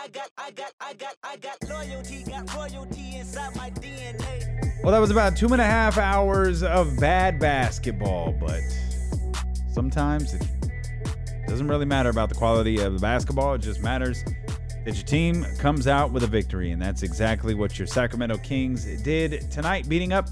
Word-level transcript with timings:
Got, 0.00 0.30
I 0.38 0.50
got, 0.50 0.72
I 0.80 0.94
got, 0.94 1.14
I 1.22 1.36
got 1.36 1.56
loyalty, 1.68 2.24
got 2.24 2.52
royalty 2.56 3.16
inside 3.18 3.54
my 3.54 3.70
DNA. 3.70 4.82
Well, 4.82 4.92
that 4.92 4.98
was 4.98 5.10
about 5.10 5.36
two 5.36 5.48
and 5.48 5.60
a 5.60 5.64
half 5.64 5.98
hours 5.98 6.62
of 6.62 6.98
bad 6.98 7.38
basketball, 7.38 8.32
but 8.32 8.60
sometimes 9.72 10.32
it 10.32 10.42
doesn't 11.46 11.68
really 11.68 11.84
matter 11.84 12.08
about 12.08 12.30
the 12.30 12.34
quality 12.34 12.80
of 12.80 12.94
the 12.94 12.98
basketball. 12.98 13.54
It 13.54 13.58
just 13.58 13.82
matters 13.82 14.24
that 14.84 14.94
your 14.94 15.04
team 15.04 15.44
comes 15.58 15.86
out 15.86 16.12
with 16.12 16.22
a 16.24 16.28
victory, 16.28 16.70
and 16.70 16.80
that's 16.80 17.02
exactly 17.02 17.54
what 17.54 17.78
your 17.78 17.86
Sacramento 17.86 18.38
Kings 18.38 18.86
did 19.02 19.50
tonight, 19.50 19.86
beating 19.86 20.14
up 20.14 20.28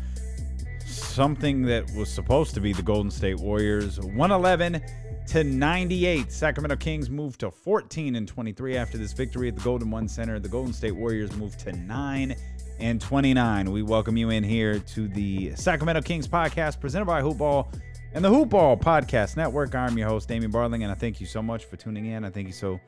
something 0.87 1.63
that 1.63 1.89
was 1.93 2.11
supposed 2.11 2.55
to 2.55 2.61
be 2.61 2.73
the 2.73 2.83
Golden 2.83 3.11
State 3.11 3.39
Warriors 3.39 4.01
111 4.01 4.83
to 5.29 5.45
98. 5.45 6.33
Sacramento 6.33 6.77
Kings 6.77 7.11
moved 7.11 7.41
to 7.41 7.51
14 7.51 8.17
and 8.17 8.27
23 8.27 8.79
after 8.79 8.97
this 8.97 9.13
victory 9.13 9.49
at 9.49 9.57
the 9.57 9.61
Golden 9.61 9.91
One 9.91 10.09
Center. 10.09 10.41
The 10.41 10.49
Golden 10.49 10.73
State 10.73 10.97
Warriors 10.97 11.37
moved 11.37 11.61
to 11.61 11.73
9 11.73 12.35
and 12.81 12.99
29. 12.99 13.71
We 13.71 13.83
welcome 13.83 14.17
you 14.17 14.31
in 14.31 14.43
here 14.43 14.79
to 14.79 15.07
the 15.07 15.55
Sacramento 15.55 16.01
Kings 16.01 16.27
podcast 16.27 16.81
presented 16.81 17.05
by 17.05 17.21
Hoopball 17.21 17.67
and 18.15 18.25
the 18.25 18.31
Hoopball 18.31 18.81
Podcast 18.81 19.37
Network. 19.37 19.75
I'm 19.75 19.99
your 19.99 20.09
host, 20.09 20.29
Damien 20.29 20.51
Barling, 20.51 20.83
and 20.83 20.91
I 20.91 20.95
thank 20.95 21.21
you 21.21 21.27
so 21.27 21.43
much 21.43 21.67
for 21.67 21.77
tuning 21.77 22.07
in. 22.07 22.25
I 22.25 22.31
thank 22.31 22.47
you 22.47 22.55
so 22.55 22.81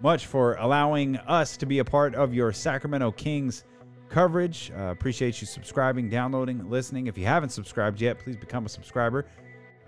much 0.00 0.24
for 0.24 0.54
allowing 0.54 1.18
us 1.18 1.58
to 1.58 1.66
be 1.66 1.80
a 1.80 1.84
part 1.84 2.14
of 2.14 2.32
your 2.32 2.54
Sacramento 2.54 3.12
Kings 3.12 3.64
coverage. 4.08 4.72
Uh, 4.74 4.84
appreciate 4.84 5.42
you 5.42 5.46
subscribing, 5.46 6.08
downloading, 6.08 6.70
listening. 6.70 7.06
If 7.06 7.18
you 7.18 7.26
haven't 7.26 7.50
subscribed 7.50 8.00
yet, 8.00 8.18
please 8.18 8.36
become 8.36 8.64
a 8.64 8.68
subscriber. 8.70 9.26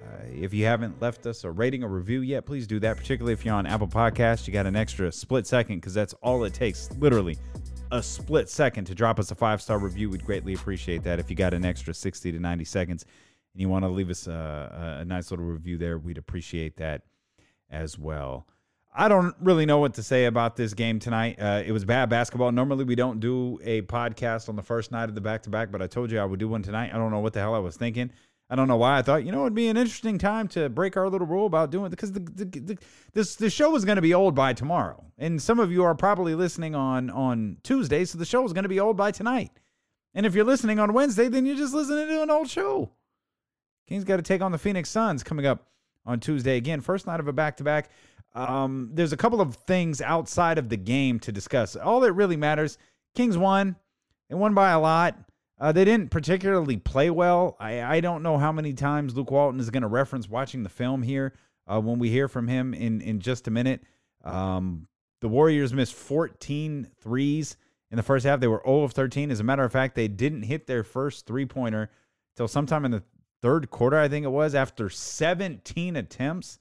Uh, 0.04 0.24
if 0.28 0.52
you 0.52 0.64
haven't 0.66 1.00
left 1.00 1.26
us 1.26 1.44
a 1.44 1.50
rating 1.50 1.82
or 1.82 1.88
review 1.88 2.20
yet, 2.20 2.44
please 2.44 2.66
do 2.66 2.78
that. 2.80 2.96
Particularly 2.96 3.32
if 3.32 3.44
you're 3.44 3.54
on 3.54 3.66
Apple 3.66 3.88
Podcasts, 3.88 4.46
you 4.46 4.52
got 4.52 4.66
an 4.66 4.76
extra 4.76 5.10
split 5.10 5.46
second 5.46 5.76
because 5.76 5.94
that's 5.94 6.12
all 6.22 6.44
it 6.44 6.52
takes. 6.54 6.90
Literally, 6.98 7.38
a 7.90 8.02
split 8.02 8.50
second 8.50 8.84
to 8.86 8.94
drop 8.94 9.18
us 9.18 9.30
a 9.30 9.34
five 9.34 9.62
star 9.62 9.78
review. 9.78 10.10
We'd 10.10 10.24
greatly 10.24 10.54
appreciate 10.54 11.02
that. 11.04 11.18
If 11.18 11.30
you 11.30 11.36
got 11.36 11.54
an 11.54 11.64
extra 11.64 11.94
60 11.94 12.32
to 12.32 12.38
90 12.38 12.64
seconds 12.64 13.04
and 13.54 13.60
you 13.60 13.68
want 13.68 13.84
to 13.84 13.88
leave 13.88 14.10
us 14.10 14.26
a, 14.26 14.98
a 15.00 15.04
nice 15.04 15.30
little 15.30 15.46
review 15.46 15.78
there, 15.78 15.98
we'd 15.98 16.18
appreciate 16.18 16.76
that 16.76 17.02
as 17.70 17.98
well. 17.98 18.46
I 18.96 19.08
don't 19.08 19.34
really 19.40 19.66
know 19.66 19.78
what 19.78 19.94
to 19.94 20.04
say 20.04 20.26
about 20.26 20.54
this 20.54 20.72
game 20.72 21.00
tonight. 21.00 21.40
Uh, 21.40 21.62
it 21.66 21.72
was 21.72 21.84
bad 21.84 22.08
basketball. 22.08 22.52
Normally, 22.52 22.84
we 22.84 22.94
don't 22.94 23.18
do 23.18 23.58
a 23.64 23.82
podcast 23.82 24.48
on 24.48 24.54
the 24.54 24.62
first 24.62 24.92
night 24.92 25.08
of 25.08 25.16
the 25.16 25.20
back 25.20 25.42
to 25.42 25.50
back, 25.50 25.72
but 25.72 25.82
I 25.82 25.88
told 25.88 26.12
you 26.12 26.20
I 26.20 26.24
would 26.24 26.38
do 26.38 26.48
one 26.48 26.62
tonight. 26.62 26.90
I 26.94 26.96
don't 26.96 27.10
know 27.10 27.18
what 27.18 27.32
the 27.32 27.40
hell 27.40 27.54
I 27.54 27.58
was 27.58 27.76
thinking. 27.76 28.12
I 28.50 28.56
don't 28.56 28.68
know 28.68 28.76
why 28.76 28.98
I 28.98 29.02
thought, 29.02 29.24
you 29.24 29.32
know, 29.32 29.42
it'd 29.42 29.54
be 29.54 29.68
an 29.68 29.76
interesting 29.76 30.18
time 30.18 30.48
to 30.48 30.68
break 30.68 30.96
our 30.96 31.08
little 31.08 31.26
rule 31.26 31.46
about 31.46 31.70
doing 31.70 31.90
because 31.90 32.12
the, 32.12 32.20
the, 32.20 32.44
the 32.44 32.78
this 33.12 33.36
the 33.36 33.48
show 33.48 33.74
is 33.74 33.84
going 33.84 33.96
to 33.96 34.02
be 34.02 34.12
old 34.12 34.34
by 34.34 34.52
tomorrow, 34.52 35.04
and 35.18 35.40
some 35.40 35.58
of 35.58 35.72
you 35.72 35.82
are 35.82 35.94
probably 35.94 36.34
listening 36.34 36.74
on 36.74 37.10
on 37.10 37.56
Tuesday, 37.62 38.04
so 38.04 38.18
the 38.18 38.24
show 38.24 38.44
is 38.44 38.52
going 38.52 38.64
to 38.64 38.68
be 38.68 38.80
old 38.80 38.96
by 38.96 39.10
tonight. 39.10 39.50
And 40.14 40.26
if 40.26 40.34
you're 40.34 40.44
listening 40.44 40.78
on 40.78 40.92
Wednesday, 40.92 41.28
then 41.28 41.46
you're 41.46 41.56
just 41.56 41.74
listening 41.74 42.06
to 42.06 42.22
an 42.22 42.30
old 42.30 42.48
show. 42.48 42.92
Kings 43.88 44.04
got 44.04 44.16
to 44.16 44.22
take 44.22 44.42
on 44.42 44.52
the 44.52 44.58
Phoenix 44.58 44.88
Suns 44.88 45.22
coming 45.24 45.46
up 45.46 45.66
on 46.06 46.20
Tuesday 46.20 46.56
again. 46.56 46.80
First 46.80 47.06
night 47.06 47.20
of 47.20 47.28
a 47.28 47.32
back 47.32 47.56
to 47.56 47.64
back. 47.64 47.90
There's 48.34 49.12
a 49.12 49.16
couple 49.16 49.40
of 49.40 49.56
things 49.56 50.00
outside 50.00 50.58
of 50.58 50.68
the 50.68 50.76
game 50.76 51.18
to 51.20 51.32
discuss. 51.32 51.76
All 51.76 52.00
that 52.00 52.12
really 52.12 52.36
matters, 52.36 52.78
Kings 53.14 53.36
won. 53.36 53.76
They 54.28 54.36
won 54.36 54.54
by 54.54 54.70
a 54.70 54.80
lot. 54.80 55.18
Uh, 55.58 55.72
they 55.72 55.84
didn't 55.84 56.10
particularly 56.10 56.76
play 56.76 57.10
well. 57.10 57.56
I, 57.60 57.80
I 57.82 58.00
don't 58.00 58.22
know 58.22 58.38
how 58.38 58.52
many 58.52 58.72
times 58.72 59.16
Luke 59.16 59.30
Walton 59.30 59.60
is 59.60 59.70
going 59.70 59.82
to 59.82 59.88
reference 59.88 60.28
watching 60.28 60.62
the 60.62 60.68
film 60.68 61.02
here 61.02 61.32
uh, 61.66 61.80
when 61.80 61.98
we 61.98 62.10
hear 62.10 62.28
from 62.28 62.48
him 62.48 62.74
in, 62.74 63.00
in 63.00 63.20
just 63.20 63.46
a 63.46 63.50
minute. 63.50 63.82
Um, 64.24 64.88
the 65.20 65.28
Warriors 65.28 65.72
missed 65.72 65.94
14 65.94 66.88
threes 67.00 67.56
in 67.90 67.96
the 67.96 68.02
first 68.02 68.26
half. 68.26 68.40
They 68.40 68.48
were 68.48 68.62
0 68.64 68.82
of 68.82 68.92
13. 68.92 69.30
As 69.30 69.40
a 69.40 69.44
matter 69.44 69.62
of 69.62 69.72
fact, 69.72 69.94
they 69.94 70.08
didn't 70.08 70.42
hit 70.42 70.66
their 70.66 70.82
first 70.82 71.26
three 71.26 71.46
pointer 71.46 71.90
till 72.36 72.48
sometime 72.48 72.84
in 72.84 72.90
the 72.90 73.04
third 73.40 73.70
quarter, 73.70 73.98
I 73.98 74.08
think 74.08 74.24
it 74.24 74.30
was, 74.30 74.54
after 74.54 74.88
17 74.88 75.96
attempts. 75.96 76.58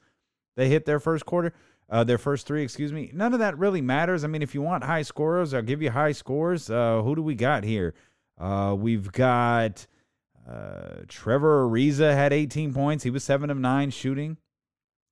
They 0.56 0.70
hit 0.70 0.86
their 0.86 1.00
first 1.00 1.26
quarter, 1.26 1.54
uh, 1.90 2.04
their 2.04 2.18
first 2.18 2.46
three, 2.46 2.62
excuse 2.62 2.94
me. 2.94 3.10
None 3.14 3.34
of 3.34 3.40
that 3.40 3.58
really 3.58 3.82
matters. 3.82 4.24
I 4.24 4.28
mean, 4.28 4.42
if 4.42 4.54
you 4.54 4.62
want 4.62 4.84
high 4.84 5.02
scorers, 5.02 5.54
I'll 5.54 5.62
give 5.62 5.82
you 5.82 5.90
high 5.90 6.12
scores. 6.12 6.70
Uh, 6.70 7.02
who 7.02 7.16
do 7.16 7.24
we 7.24 7.36
got 7.36 7.64
here? 7.64 7.96
Uh, 8.40 8.76
we've 8.78 9.12
got 9.12 9.88
uh, 10.50 11.04
Trevor 11.08 11.68
Ariza 11.68 12.14
had 12.14 12.34
18 12.34 12.74
points. 12.74 13.04
He 13.04 13.10
was 13.10 13.24
seven 13.24 13.50
of 13.50 13.58
nine 13.58 13.90
shooting. 13.92 14.38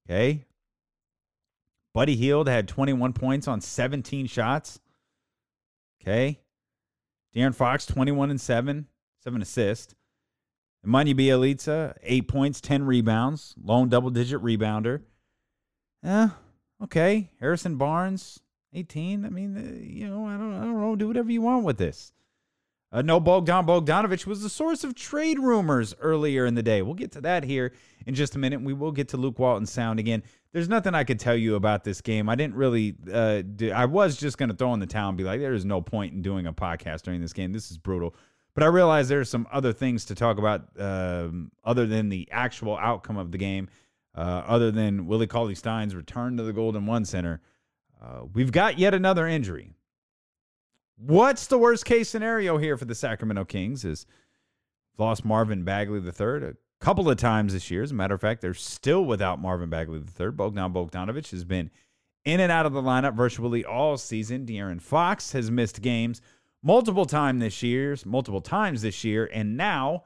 Okay. 0.10 0.46
Buddy 1.94 2.16
Hield 2.16 2.48
had 2.48 2.68
21 2.68 3.14
points 3.14 3.48
on 3.48 3.62
17 3.62 4.28
shots. 4.28 4.80
Okay. 6.02 6.40
De'Aaron 7.36 7.56
Fox, 7.56 7.86
21 7.86 8.32
and 8.32 8.42
7, 8.42 8.88
7 9.24 9.42
assists. 9.42 9.96
Nemanja 10.86 11.14
Bjelica, 11.14 11.96
8 12.02 12.28
points, 12.28 12.60
10 12.60 12.84
rebounds, 12.84 13.54
lone 13.64 13.88
double 13.88 14.10
digit 14.10 14.42
rebounder. 14.42 15.02
Yeah, 16.04 16.30
okay. 16.84 17.30
Harrison 17.40 17.76
Barnes, 17.76 18.40
18. 18.74 19.24
I 19.26 19.30
mean, 19.30 19.56
uh, 19.56 19.86
you 19.86 20.10
know, 20.10 20.26
I 20.26 20.38
don't, 20.38 20.56
I 20.56 20.62
don't 20.62 20.82
know. 20.82 20.96
Do 20.96 21.08
whatever 21.08 21.32
you 21.32 21.42
want 21.42 21.64
with 21.64 21.78
this. 21.78 22.12
Uh, 22.94 23.02
no, 23.02 23.20
Bogdan 23.20 23.66
Bogdanovich 23.66 24.26
was 24.26 24.42
the 24.42 24.50
source 24.50 24.84
of 24.84 24.96
trade 24.96 25.40
rumors 25.40 25.96
earlier 26.02 26.46
in 26.46 26.56
the 26.56 26.64
day. 26.64 26.82
We'll 26.82 26.94
get 26.94 27.14
to 27.14 27.22
that 27.22 27.44
here 27.44 27.72
in 28.06 28.16
just 28.16 28.36
a 28.36 28.40
minute. 28.40 28.62
We 28.62 28.74
will 28.74 28.92
get 28.92 29.08
to 29.10 29.18
Luke 29.18 29.40
Walton 29.40 29.66
sound 29.66 30.00
again. 30.00 30.24
There's 30.52 30.68
nothing 30.68 30.94
I 30.94 31.06
could 31.06 31.20
tell 31.20 31.36
you 31.36 31.56
about 31.56 31.86
this 31.86 32.02
game. 32.02 32.28
I 32.28 32.36
didn't 32.36 32.56
really. 32.56 32.96
Uh, 33.12 33.44
do, 33.44 33.72
I 33.72 33.86
was 33.86 34.18
just 34.18 34.38
going 34.38 34.50
to 34.50 34.56
throw 34.56 34.74
in 34.74 34.82
the 34.82 34.88
towel 34.88 35.08
and 35.08 35.18
be 35.18 35.24
like, 35.24 35.40
"There's 35.40 35.64
no 35.64 35.82
point 35.82 36.14
in 36.14 36.22
doing 36.22 36.48
a 36.48 36.54
podcast 36.54 37.04
during 37.04 37.22
this 37.22 37.32
game. 37.32 37.54
This 37.54 37.72
is 37.72 37.78
brutal." 37.78 38.14
But 38.54 38.64
I 38.64 38.68
realized 38.68 39.10
there's 39.10 39.30
some 39.30 39.48
other 39.54 39.72
things 39.72 40.04
to 40.06 40.16
talk 40.16 40.38
about 40.38 40.68
um, 40.78 41.52
other 41.64 41.88
than 41.88 42.10
the 42.10 42.28
actual 42.32 42.78
outcome 42.78 43.16
of 43.16 43.32
the 43.32 43.38
game, 43.38 43.70
uh, 44.14 44.44
other 44.46 44.72
than 44.72 45.08
Willie 45.08 45.28
Cauley 45.28 45.56
Stein's 45.56 45.96
return 45.96 46.36
to 46.36 46.44
the 46.44 46.52
Golden 46.52 46.86
One 46.86 47.06
Center. 47.06 47.40
Uh, 48.02 48.24
we've 48.34 48.52
got 48.52 48.78
yet 48.78 48.94
another 48.94 49.26
injury. 49.28 49.74
What's 51.04 51.48
the 51.48 51.58
worst 51.58 51.86
case 51.86 52.10
scenario 52.10 52.60
here 52.60 52.78
for 52.78 52.86
the 52.86 52.94
Sacramento 52.94 53.46
Kings? 53.46 53.84
Is 53.84 54.06
lost 55.00 55.26
Marvin 55.26 55.64
Bagley 55.64 56.00
III 56.00 56.50
a 56.50 56.54
couple 56.80 57.10
of 57.10 57.18
times 57.18 57.54
this 57.54 57.72
year. 57.72 57.82
As 57.82 57.90
a 57.90 57.96
matter 57.96 58.14
of 58.14 58.22
fact, 58.22 58.40
they're 58.40 58.54
still 58.54 59.04
without 59.04 59.42
Marvin 59.42 59.72
Bagley 59.72 59.98
III. 59.98 60.30
Bogdan 60.30 60.72
Bogdanovich 60.72 61.32
has 61.32 61.44
been 61.44 61.72
in 62.24 62.40
and 62.40 62.52
out 62.52 62.68
of 62.68 62.74
the 62.74 62.84
lineup 62.84 63.16
virtually 63.16 63.66
all 63.66 63.98
season. 63.98 64.46
De'Aaron 64.46 64.80
Fox 64.80 65.32
has 65.32 65.50
missed 65.50 65.82
games 65.82 66.22
multiple 66.62 67.06
time 67.06 67.40
this 67.40 67.64
year, 67.64 67.98
multiple 68.06 68.42
times 68.42 68.84
this 68.84 69.04
year, 69.04 69.28
and 69.34 69.58
now 69.58 70.04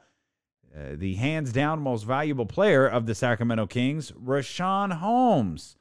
uh, 0.73 0.91
the 0.93 1.15
hands 1.15 1.51
down 1.51 1.81
most 1.81 2.03
valuable 2.03 2.45
player 2.45 2.87
of 2.87 3.05
the 3.05 3.15
Sacramento 3.15 3.67
Kings, 3.67 4.11
Richaun 4.13 4.93
Holmes, 4.93 5.75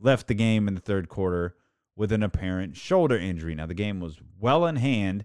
left 0.00 0.28
the 0.28 0.34
game 0.34 0.66
in 0.66 0.74
the 0.74 0.80
third 0.80 1.10
quarter 1.10 1.56
with 1.96 2.12
an 2.12 2.22
apparent 2.22 2.76
shoulder 2.76 3.16
injury. 3.16 3.54
Now, 3.54 3.66
the 3.66 3.74
game 3.74 4.00
was 4.00 4.18
well 4.38 4.66
in 4.66 4.76
hand 4.76 5.24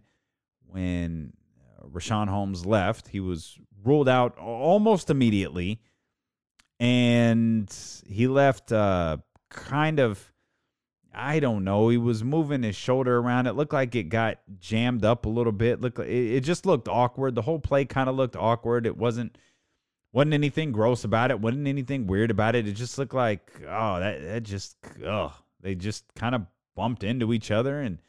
when 0.66 1.34
uh, 1.78 1.88
Richaun 1.88 2.30
Holmes 2.30 2.66
left. 2.66 3.10
He 3.10 3.20
was 3.20 3.60
ruled 3.84 4.08
out 4.08 4.38
almost 4.38 5.10
immediately, 5.10 5.82
and 6.80 7.72
he 8.08 8.28
left 8.28 8.72
uh, 8.72 9.18
kind 9.50 10.00
of. 10.00 10.28
I 11.14 11.42
don't 11.42 11.66
know. 11.66 11.90
He 11.90 11.98
was 11.98 12.24
moving 12.24 12.64
his 12.64 12.78
shoulder 12.78 13.18
around. 13.18 13.46
It 13.46 13.52
looked 13.52 13.74
like 13.74 13.94
it 13.96 14.04
got 14.04 14.40
jammed 14.60 15.04
up 15.04 15.26
a 15.26 15.30
little 15.30 15.52
bit. 15.52 15.84
It, 15.84 16.00
it 16.08 16.40
just 16.40 16.66
looked 16.66 16.88
awkward. 16.88 17.36
The 17.36 17.42
whole 17.42 17.60
play 17.60 17.84
kind 17.84 18.08
of 18.08 18.16
looked 18.16 18.38
awkward. 18.38 18.86
It 18.86 18.96
wasn't 18.96 19.38
wasn't 20.14 20.34
anything 20.34 20.72
gross 20.72 21.04
about 21.04 21.32
it. 21.32 21.42
wasn't 21.42 21.68
anything 21.68 22.08
weird 22.08 22.32
about 22.32 22.56
it. 22.56 22.66
It 22.66 22.74
just 22.74 22.98
looked 22.98 23.14
like 23.14 23.52
oh 23.68 24.00
that 24.00 24.22
that 24.22 24.44
just 24.44 24.78
oh 25.06 25.34
they 25.62 25.76
just 25.76 26.06
kind 26.16 26.34
of 26.34 26.46
bumped 26.82 27.04
into 27.04 27.32
each 27.32 27.52
other 27.52 27.80
and 27.80 28.00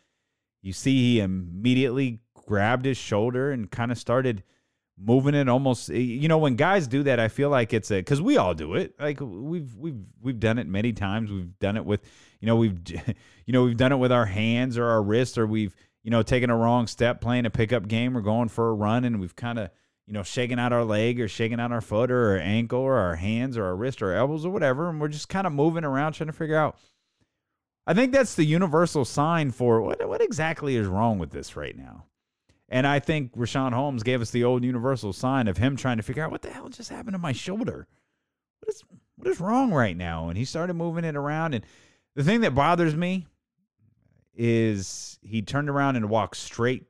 you 0.63 0.73
see 0.73 0.97
he 0.97 1.21
immediately 1.21 2.21
grabbed 2.33 2.87
his 2.87 2.97
shoulder 2.97 3.51
and 3.51 3.71
kind 3.71 3.93
of 3.93 3.99
started 3.99 4.43
moving 4.99 5.35
it 5.35 5.47
almost 5.47 5.91
you 5.91 6.27
know 6.27 6.39
when 6.39 6.57
guys 6.57 6.87
do 6.87 7.03
that 7.03 7.21
I 7.21 7.29
feel 7.29 7.51
like 7.51 7.75
it's 7.75 7.91
a 7.91 8.03
cuz 8.03 8.23
we 8.23 8.39
all 8.39 8.55
do 8.55 8.73
it. 8.77 8.95
Like 8.99 9.19
we've 9.21 9.77
we've 9.77 10.01
we've 10.23 10.41
done 10.41 10.59
it 10.59 10.67
many 10.67 10.95
times. 10.95 11.31
We've 11.31 11.59
done 11.59 11.77
it 11.77 11.85
with 11.85 12.01
you 12.41 12.47
know 12.47 12.57
we've 12.57 12.79
you 13.47 13.53
know 13.53 13.65
we've 13.65 13.77
done 13.77 13.93
it 13.93 13.97
with 13.97 14.11
our 14.11 14.25
hands 14.25 14.79
or 14.79 14.87
our 14.87 15.03
wrists 15.03 15.37
or 15.37 15.47
we've 15.47 15.77
you 16.03 16.11
know 16.11 16.23
taken 16.23 16.49
a 16.49 16.57
wrong 16.57 16.87
step 16.87 17.21
playing 17.21 17.45
a 17.45 17.51
pickup 17.51 17.89
game 17.89 18.17
or 18.17 18.23
going 18.23 18.49
for 18.49 18.71
a 18.71 18.75
run 18.75 19.05
and 19.05 19.21
we've 19.21 19.37
kind 19.37 19.59
of 19.59 19.69
you 20.07 20.15
know 20.15 20.23
shaking 20.23 20.59
out 20.59 20.73
our 20.73 20.85
leg 20.85 21.21
or 21.21 21.29
shaking 21.29 21.61
out 21.61 21.73
our 21.73 21.83
foot 21.83 22.11
or 22.11 22.31
our 22.31 22.39
ankle 22.39 22.81
or 22.81 22.97
our 22.97 23.17
hands 23.17 23.59
or 23.59 23.67
our 23.67 23.77
wrist 23.77 24.01
or 24.01 24.13
our 24.13 24.17
elbows 24.17 24.47
or 24.47 24.51
whatever 24.51 24.89
and 24.89 24.99
we're 24.99 25.09
just 25.09 25.29
kind 25.29 25.47
of 25.47 25.53
moving 25.53 25.85
around 25.85 26.15
trying 26.15 26.29
to 26.29 26.33
figure 26.33 26.57
out 26.57 26.79
I 27.87 27.95
think 27.95 28.13
that's 28.13 28.35
the 28.35 28.45
universal 28.45 29.05
sign 29.05 29.51
for 29.51 29.81
what 29.81 30.07
what 30.09 30.23
exactly 30.23 30.77
is 30.77 30.87
wrong 30.87 31.19
with 31.19 31.31
this 31.31 31.57
right 31.57 31.77
now. 31.77 32.05
And 32.69 32.87
I 32.87 33.01
think 33.01 33.37
Richaun 33.37 33.73
Holmes 33.73 34.03
gave 34.03 34.23
us 34.23 34.31
the 34.31 34.45
old 34.45 34.65
universal 34.65 35.13
sign 35.13 35.47
of 35.47 35.59
him 35.59 35.77
trying 35.77 35.99
to 35.99 36.03
figure 36.03 36.25
out 36.25 36.31
what 36.31 36.43
the 36.43 36.51
hell 36.51 36.69
just 36.69 36.91
happened 36.91 37.15
to 37.15 37.19
my 37.19 37.33
shoulder. 37.33 37.87
What 38.61 38.75
is 38.75 38.83
what 39.17 39.29
is 39.29 39.41
wrong 39.41 39.73
right 39.73 39.97
now? 39.97 40.29
And 40.29 40.39
he 40.39 40.45
started 40.45 40.75
moving 40.75 41.05
it 41.05 41.17
around. 41.17 41.55
And 41.55 41.65
the 42.15 42.25
thing 42.25 42.41
that 42.43 42.55
bothers 42.55 42.95
me 42.95 43.27
is 44.35 45.19
he 45.23 45.43
turned 45.43 45.69
around 45.69 45.97
and 45.97 46.09
walked 46.09 46.37
straight 46.37 46.87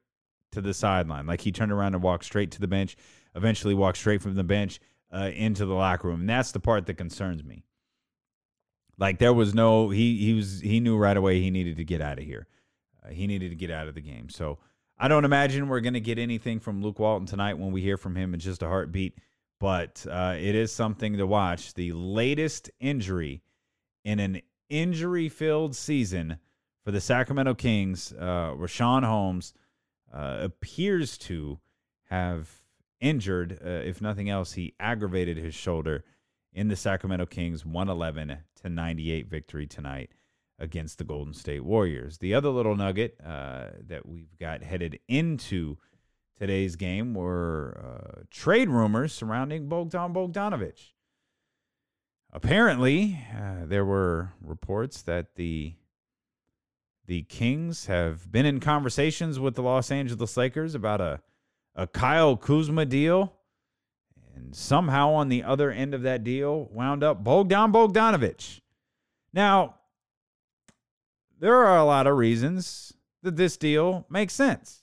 to 0.53 0.61
the 0.61 0.75
sideline. 0.75 1.27
Like 1.27 1.41
he 1.41 1.53
turned 1.53 1.73
around 1.73 1.95
and 1.95 2.03
walked 2.03 2.25
straight 2.25 2.51
to 2.53 2.61
the 2.61 2.69
bench, 2.69 2.97
eventually 3.35 3.75
walked 3.75 3.99
straight 3.99 4.23
from 4.23 4.35
the 4.35 4.45
bench 4.45 4.79
uh, 5.13 5.31
into 5.35 5.67
the 5.67 5.75
locker 5.75 6.09
room. 6.09 6.21
And 6.21 6.29
that's 6.29 6.53
the 6.53 6.61
part 6.61 6.87
that 6.87 6.95
concerns 6.95 7.43
me. 7.43 7.65
Like 8.99 9.19
there 9.19 9.33
was 9.33 9.55
no 9.55 9.91
he 9.91 10.19
he 10.19 10.35
was 10.35 10.61
he 10.61 10.81
knew 10.81 10.97
right 10.97 11.17
away 11.17 11.41
he 11.41 11.51
needed 11.51 11.77
to 11.77 11.85
get 11.85 12.01
out 12.01 12.19
of 12.19 12.25
here. 12.25 12.47
Uh, 13.05 13.11
he 13.11 13.27
needed 13.27 13.51
to 13.51 13.57
get 13.57 13.71
out 13.71 13.89
of 13.89 13.95
the 13.95 14.01
game. 14.01 14.29
So 14.29 14.59
I 14.99 15.09
don't 15.09 15.25
imagine 15.25 15.69
we're 15.69 15.81
going 15.81 15.95
to 15.95 16.01
get 16.01 16.19
anything 16.19 16.61
from 16.61 16.83
Luke 16.83 16.99
Walton 16.99 17.27
tonight 17.27 17.59
when 17.59 17.73
we 17.73 17.83
hear 17.83 17.97
from 17.97 18.15
him 18.15 18.35
in 18.35 18.41
just 18.41 18.63
a 18.63 18.69
heartbeat. 18.69 19.19
But 19.59 20.07
uh, 20.09 20.37
it 20.39 20.55
is 20.55 20.73
something 20.73 21.17
to 21.17 21.27
watch. 21.27 21.75
The 21.75 21.93
latest 21.93 22.71
injury 22.81 23.43
in 24.05 24.19
an 24.21 24.43
injury-filled 24.69 25.77
season 25.77 26.39
for 26.85 26.91
the 26.91 27.01
Sacramento 27.01 27.55
Kings, 27.55 28.13
uh, 28.19 28.55
Richaun 28.57 29.05
Holmes 29.05 29.55
uh, 30.13 30.39
appears 30.41 31.17
to 31.19 31.61
have 32.11 32.63
injured. 33.01 33.59
Uh, 33.65 33.69
if 33.69 34.01
nothing 34.01 34.29
else, 34.29 34.53
he 34.53 34.75
aggravated 34.81 35.37
his 35.37 35.55
shoulder 35.55 36.05
in 36.53 36.69
the 36.69 36.77
Sacramento 36.77 37.27
Kings 37.27 37.65
111 37.65 38.39
to 38.63 38.69
98 38.69 39.29
victory 39.29 39.67
tonight 39.67 40.11
against 40.59 40.99
the 40.99 41.05
Golden 41.05 41.35
State 41.35 41.65
Warriors. 41.65 42.19
The 42.19 42.35
other 42.35 42.49
little 42.49 42.77
nugget 42.77 43.17
uh, 43.25 43.67
that 43.87 44.07
we've 44.07 44.37
got 44.39 44.63
headed 44.63 44.99
into 45.09 45.77
today's 46.39 46.77
game 46.77 47.15
were 47.15 47.81
uh, 47.85 48.23
trade 48.31 48.69
rumors 48.69 49.13
surrounding 49.13 49.69
Bogdan 49.69 50.15
Bogdanovich. 50.15 50.93
Apparently, 52.33 53.19
uh, 53.37 53.67
there 53.67 53.85
were 53.85 54.33
reports 54.41 55.03
that 55.03 55.35
the 55.35 55.75
the 57.05 57.23
Kings 57.25 57.87
have 57.87 58.31
been 58.31 58.47
in 58.47 58.61
conversations 58.61 59.39
with 59.39 59.55
the 59.55 59.63
Los 59.63 59.91
Angeles 59.91 60.37
Lakers 60.37 60.75
about 60.75 61.01
a 61.01 61.21
a 61.75 61.87
Kyle 61.87 62.37
Kuzma 62.37 62.87
deal. 62.87 63.35
And 64.43 64.55
somehow 64.55 65.13
on 65.13 65.29
the 65.29 65.45
other 65.45 65.71
end 65.71 65.95
of 65.95 66.03
that 66.03 66.25
deal 66.25 66.69
wound 66.73 67.05
up 67.05 67.23
Bogdan 67.23 67.73
Bogdanovich. 67.73 68.61
Now, 69.33 69.77
there 71.39 71.57
are 71.57 71.79
a 71.79 71.85
lot 71.85 72.07
of 72.07 72.17
reasons 72.17 72.93
that 73.23 73.37
this 73.37 73.57
deal 73.57 74.07
makes 74.11 74.35
sense. 74.35 74.83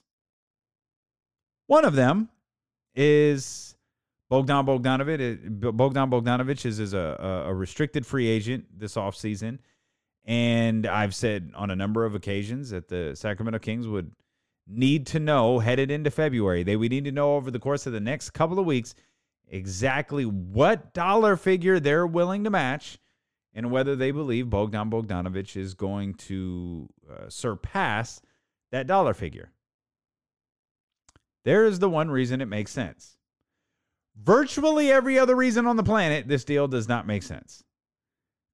One 1.67 1.85
of 1.85 1.95
them 1.95 2.29
is 2.95 3.75
Bogdan 4.29 4.65
Bogdanovich. 4.65 5.63
Uh, 5.65 5.71
Bogdan 5.71 6.09
Bogdanovich 6.09 6.65
is, 6.65 6.79
is 6.79 6.93
a, 6.93 7.45
a 7.47 7.53
restricted 7.53 8.05
free 8.05 8.27
agent 8.27 8.65
this 8.77 8.95
offseason. 8.95 9.59
And 10.25 10.85
I've 10.85 11.15
said 11.15 11.51
on 11.55 11.71
a 11.71 11.75
number 11.75 12.05
of 12.05 12.15
occasions 12.15 12.69
that 12.71 12.87
the 12.87 13.15
Sacramento 13.15 13.59
Kings 13.59 13.87
would 13.87 14.11
need 14.67 15.07
to 15.07 15.19
know 15.19 15.59
headed 15.59 15.89
into 15.89 16.11
February. 16.11 16.63
They 16.63 16.75
would 16.75 16.91
need 16.91 17.05
to 17.05 17.11
know 17.11 17.35
over 17.35 17.49
the 17.51 17.59
course 17.59 17.87
of 17.87 17.93
the 17.93 17.99
next 17.99 18.31
couple 18.31 18.59
of 18.59 18.65
weeks 18.65 18.93
exactly 19.49 20.25
what 20.25 20.93
dollar 20.93 21.35
figure 21.35 21.79
they're 21.79 22.07
willing 22.07 22.43
to 22.43 22.49
match 22.49 22.99
and 23.53 23.71
whether 23.71 23.95
they 23.95 24.11
believe 24.11 24.49
Bogdan 24.49 24.89
Bogdanovich 24.89 25.57
is 25.57 25.73
going 25.73 26.13
to 26.13 26.87
uh, 27.09 27.29
surpass 27.29 28.21
that 28.71 28.87
dollar 28.87 29.13
figure. 29.13 29.51
There 31.45 31.65
is 31.65 31.79
the 31.79 31.89
one 31.89 32.11
reason 32.11 32.41
it 32.41 32.45
makes 32.45 32.71
sense. 32.71 33.17
Virtually 34.15 34.91
every 34.91 35.17
other 35.17 35.35
reason 35.35 35.65
on 35.65 35.77
the 35.77 35.83
planet, 35.83 36.27
this 36.27 36.43
deal 36.43 36.67
does 36.67 36.87
not 36.87 37.07
make 37.07 37.23
sense. 37.23 37.63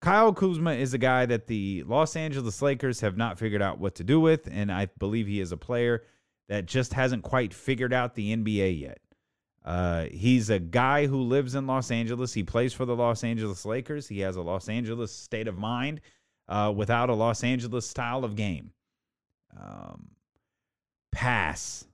Kyle 0.02 0.34
Kuzma 0.34 0.74
is 0.74 0.94
a 0.94 1.00
guy 1.00 1.26
that 1.26 1.48
the 1.48 1.84
Los 1.88 2.16
Angeles 2.16 2.62
Lakers 2.62 3.02
have 3.02 3.18
not 3.18 3.40
figured 3.40 3.62
out 3.62 3.80
what 3.80 3.96
to 3.96 4.04
do 4.04 4.20
with, 4.20 4.48
and 4.52 4.72
I 4.72 4.88
believe 5.00 5.26
he 5.26 5.40
is 5.40 5.52
a 5.52 5.58
player 5.58 6.04
that 6.48 6.68
just 6.68 6.94
hasn't 6.94 7.24
quite 7.24 7.54
figured 7.54 7.92
out 7.92 8.14
the 8.14 8.36
NBA 8.36 8.80
yet. 8.80 9.00
Uh, 9.66 10.06
he's 10.12 10.52
a 10.52 10.60
guy 10.60 11.08
who 11.08 11.22
lives 11.22 11.56
in 11.56 11.66
Los 11.66 11.90
Angeles. 11.90 12.34
He 12.34 12.44
plays 12.44 12.72
for 12.72 12.86
the 12.86 12.96
Los 12.96 13.24
Angeles 13.24 13.66
Lakers. 13.66 14.08
He 14.08 14.20
has 14.20 14.36
a 14.36 14.42
Los 14.42 14.70
Angeles 14.70 15.12
state 15.12 15.48
of 15.48 15.58
mind 15.58 16.02
uh, 16.48 16.72
without 16.76 17.10
a 17.10 17.16
Los 17.16 17.44
Angeles 17.44 17.90
style 17.90 18.24
of 18.24 18.36
game. 18.36 18.70
Um, 19.60 20.10
pass. 21.12 21.88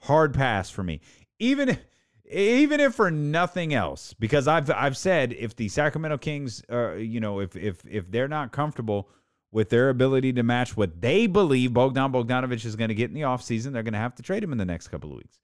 Hard 0.00 0.34
pass 0.34 0.68
for 0.68 0.82
me. 0.82 1.00
Even 1.38 1.68
if 1.68 1.84
even 2.30 2.78
if 2.80 2.94
for 2.94 3.10
nothing 3.10 3.72
else, 3.72 4.12
because 4.14 4.48
I've 4.48 4.70
I've 4.70 4.96
said 4.96 5.32
if 5.32 5.54
the 5.54 5.68
Sacramento 5.68 6.18
Kings, 6.18 6.62
uh, 6.70 6.94
you 6.94 7.20
know, 7.20 7.40
if 7.40 7.56
if 7.56 7.86
if 7.86 8.10
they're 8.10 8.28
not 8.28 8.52
comfortable 8.52 9.08
with 9.52 9.70
their 9.70 9.88
ability 9.88 10.32
to 10.34 10.42
match 10.42 10.76
what 10.76 11.00
they 11.00 11.26
believe 11.26 11.72
Bogdan 11.72 12.12
Bogdanovich 12.12 12.64
is 12.64 12.76
going 12.76 12.88
to 12.88 12.94
get 12.94 13.08
in 13.08 13.14
the 13.14 13.22
offseason, 13.22 13.72
they're 13.72 13.84
going 13.84 13.94
to 13.94 13.98
have 13.98 14.16
to 14.16 14.22
trade 14.22 14.42
him 14.42 14.52
in 14.52 14.58
the 14.58 14.64
next 14.64 14.88
couple 14.88 15.10
of 15.10 15.16
weeks. 15.16 15.38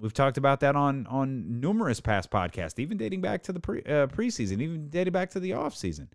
We've 0.00 0.14
talked 0.14 0.38
about 0.38 0.60
that 0.60 0.76
on 0.76 1.06
on 1.08 1.60
numerous 1.60 2.00
past 2.00 2.30
podcasts, 2.30 2.78
even 2.78 2.96
dating 2.96 3.20
back 3.20 3.42
to 3.44 3.52
the 3.52 3.60
pre, 3.60 3.80
uh, 3.80 4.06
preseason, 4.06 4.62
even 4.62 4.88
dating 4.88 5.12
back 5.12 5.30
to 5.30 5.40
the 5.40 5.50
offseason. 5.50 6.08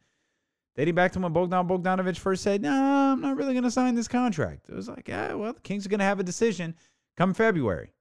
Dating 0.75 0.95
back 0.95 1.11
to 1.13 1.19
when 1.19 1.31
Bogdan 1.31 1.67
Bogdanovich 1.67 2.17
first 2.17 2.41
said, 2.41 2.61
"No, 2.63 2.71
nah, 2.71 3.11
I'm 3.13 3.21
not 3.21 3.37
really 3.37 3.53
going 3.53 3.63
to 3.63 3.71
sign 3.71 3.93
this 3.93 4.07
contract." 4.07 4.67
It 4.69 4.75
was 4.75 4.89
like, 4.89 5.07
"Yeah, 5.07 5.35
well, 5.35 5.53
the 5.53 5.61
Kings 5.61 5.85
are 5.85 5.89
going 5.89 5.99
to 5.99 6.05
have 6.05 6.19
a 6.19 6.23
decision 6.23 6.75
come 7.15 7.33
February." 7.33 7.93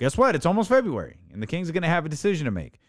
Guess 0.00 0.16
what? 0.16 0.34
It's 0.34 0.46
almost 0.46 0.70
February, 0.70 1.18
and 1.30 1.42
the 1.42 1.46
Kings 1.46 1.68
are 1.68 1.72
going 1.72 1.82
to 1.82 1.88
have 1.88 2.06
a 2.06 2.08
decision 2.08 2.46
to 2.46 2.50
make. 2.50 2.80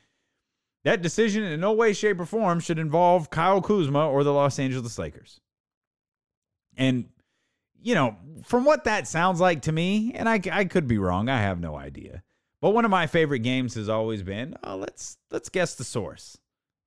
That 0.83 1.01
decision, 1.01 1.43
in 1.43 1.59
no 1.59 1.73
way, 1.73 1.93
shape, 1.93 2.19
or 2.19 2.25
form, 2.25 2.59
should 2.59 2.79
involve 2.79 3.29
Kyle 3.29 3.61
Kuzma 3.61 4.09
or 4.09 4.23
the 4.23 4.33
Los 4.33 4.57
Angeles 4.57 4.97
Lakers. 4.97 5.39
And, 6.75 7.09
you 7.83 7.95
know, 7.95 8.15
from 8.43 8.65
what 8.65 8.85
that 8.85 9.07
sounds 9.07 9.39
like 9.39 9.63
to 9.63 9.71
me, 9.71 10.13
and 10.15 10.27
I, 10.27 10.39
I 10.51 10.65
could 10.65 10.87
be 10.87 10.97
wrong, 10.97 11.29
I 11.29 11.41
have 11.41 11.59
no 11.59 11.75
idea. 11.75 12.23
But 12.61 12.71
one 12.71 12.85
of 12.85 12.91
my 12.91 13.07
favorite 13.07 13.39
games 13.39 13.75
has 13.75 13.89
always 13.89 14.23
been, 14.23 14.55
oh, 14.63 14.77
let's 14.77 15.17
let's 15.29 15.49
guess 15.49 15.75
the 15.75 15.83
source. 15.83 16.37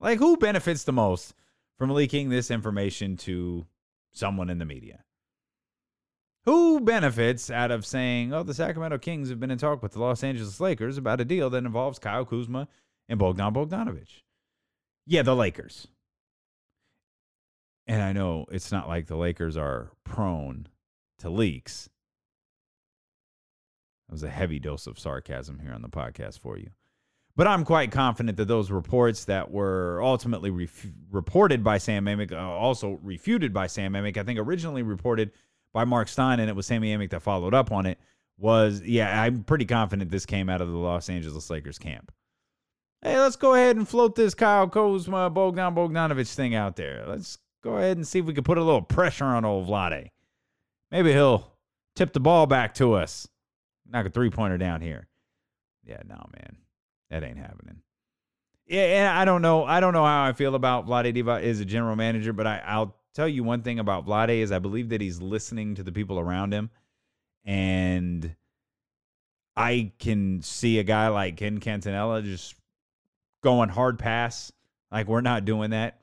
Like, 0.01 0.19
who 0.19 0.37
benefits 0.37 0.85
the 0.85 0.93
most 0.93 1.35
from 1.79 1.91
leaking 1.91 2.31
this 2.31 2.51
information 2.51 3.17
to 3.19 3.67
someone 4.13 4.49
in 4.49 4.59
the 4.59 4.65
media? 4.65 5.05
Who 6.47 6.81
benefits 6.81 7.51
out 7.51 7.71
of 7.71 7.85
saying, 7.85 8.33
oh, 8.33 8.43
the 8.43 8.55
Sacramento 8.55 8.99
Kings 8.99 9.29
have 9.29 9.41
been 9.41 9.51
in 9.51 9.59
talk 9.59 9.83
with 9.83 9.93
the 9.93 10.01
Los 10.01 10.23
Angeles 10.23 10.61
Lakers 10.61 10.97
about 10.97 11.21
a 11.21 11.25
deal 11.25 11.51
that 11.51 11.65
involves 11.65 11.99
Kyle 11.99 12.25
Kuzma 12.25 12.69
and 13.09 13.19
Bogdan 13.19 13.53
Bogdanovich? 13.53 14.23
Yeah, 15.07 15.23
the 15.23 15.37
Lakers. 15.37 15.89
And 17.87 18.03
I 18.03 18.13
know 18.13 18.47
it's 18.51 18.73
not 18.73 18.89
like 18.89 19.07
the 19.07 19.17
Lakers 19.17 19.57
are 19.57 19.91
prone 20.05 20.69
to 21.19 21.31
leaks. 21.31 21.89
That 24.09 24.13
was 24.13 24.23
a 24.23 24.31
heavy 24.31 24.59
dose 24.59 24.87
of 24.87 24.99
sarcasm 24.99 25.59
here 25.61 25.73
on 25.73 25.83
the 25.83 25.89
podcast 25.89 26.39
for 26.39 26.57
you. 26.57 26.71
But 27.35 27.47
I'm 27.47 27.65
quite 27.65 27.91
confident 27.91 28.39
that 28.39 28.49
those 28.49 28.71
reports 28.71 29.27
that 29.27 29.51
were 29.51 30.01
ultimately 30.03 30.51
ref- 30.51 30.87
reported 31.11 31.63
by 31.63 31.79
Sam 31.79 32.07
Amick, 32.07 32.33
uh, 32.33 32.37
also 32.37 32.99
refuted 33.03 33.53
by 33.53 33.67
Sam 33.67 33.93
Amick, 33.93 34.17
I 34.17 34.23
think 34.23 34.39
originally 34.39 34.83
reported– 34.83 35.33
by 35.77 35.85
Mark 35.85 36.09
Stein, 36.09 36.41
and 36.41 36.49
it 36.49 36.57
was 36.57 36.65
Sammy 36.65 36.97
Amick 36.97 37.11
that 37.11 37.21
followed 37.21 37.53
up 37.53 37.71
on 37.71 37.85
it, 37.85 37.99
was 38.39 38.81
yeah, 38.81 39.21
I'm 39.21 39.45
pretty 39.45 39.67
confident 39.67 40.11
this 40.11 40.25
came 40.25 40.49
out 40.49 40.63
of 40.63 40.71
the 40.71 40.77
Los 40.79 41.11
Angeles 41.11 41.51
Lakers 41.51 41.79
camp. 41.79 42.11
Hey, 43.03 43.21
let's 43.21 43.37
go 43.37 43.53
ahead 43.53 43.77
and 43.77 43.87
float 43.87 44.15
this 44.15 44.33
Kyle 44.33 44.71
Kuzma 44.71 45.29
Bogdan 45.29 45.75
Bogdanovich 45.75 46.35
thing 46.35 46.55
out 46.55 46.77
there. 46.77 47.05
Let's 47.07 47.37
go 47.63 47.77
ahead 47.77 47.99
and 47.99 48.09
see 48.09 48.21
if 48.21 48.25
we 48.25 48.33
can 48.33 48.43
put 48.43 48.57
a 48.57 48.65
little 48.65 48.81
pressure 48.81 49.27
on 49.27 49.45
old 49.45 49.69
Vlade. 49.69 50.09
Maybe 50.91 51.13
he'll 51.13 51.53
tip 51.95 52.13
the 52.13 52.21
ball 52.21 52.47
back 52.47 52.75
to 52.75 52.95
us. 52.95 53.29
Knock 53.89 54.07
a 54.07 54.11
three 54.11 54.31
pointer 54.31 54.59
down 54.59 54.81
here. 54.81 55.07
Yeah, 55.85 56.03
no, 56.07 56.17
man. 56.35 56.57
That 57.11 57.23
ain't 57.23 57.39
happening. 57.39 57.83
Yeah, 58.67 59.13
I 59.15 59.25
don't 59.25 59.43
know. 59.43 59.65
I 59.65 59.79
don't 59.79 59.93
know 59.93 60.05
how 60.05 60.25
I 60.25 60.33
feel 60.33 60.57
about 60.57 60.87
Vlade 60.87 61.15
Divac 61.15 61.43
as 61.45 61.61
a 61.61 61.65
general 61.65 61.95
manager, 61.95 62.33
but 62.33 62.47
I, 62.47 62.63
I'll 62.67 62.97
tell 63.15 63.29
you 63.29 63.45
one 63.45 63.63
thing 63.63 63.79
about 63.79 64.07
Vlade 64.07 64.43
is 64.43 64.51
I 64.51 64.59
believe 64.59 64.89
that 64.89 65.01
he's 65.01 65.21
listening 65.21 65.77
to 65.77 65.85
the 65.85 65.93
people 65.93 66.19
around 66.19 66.53
him. 66.53 66.71
And 67.45 68.35
I 69.57 69.93
can 70.01 70.43
see 70.43 70.81
a 70.81 70.83
guy 70.83 71.09
like 71.09 71.37
Ken 71.37 71.61
Catanella 71.61 72.25
just 72.25 72.57
going 73.43 73.69
hard 73.69 74.01
pass. 74.01 74.51
Like 74.91 75.07
we're 75.07 75.21
not 75.21 75.45
doing 75.45 75.71
that. 75.71 76.01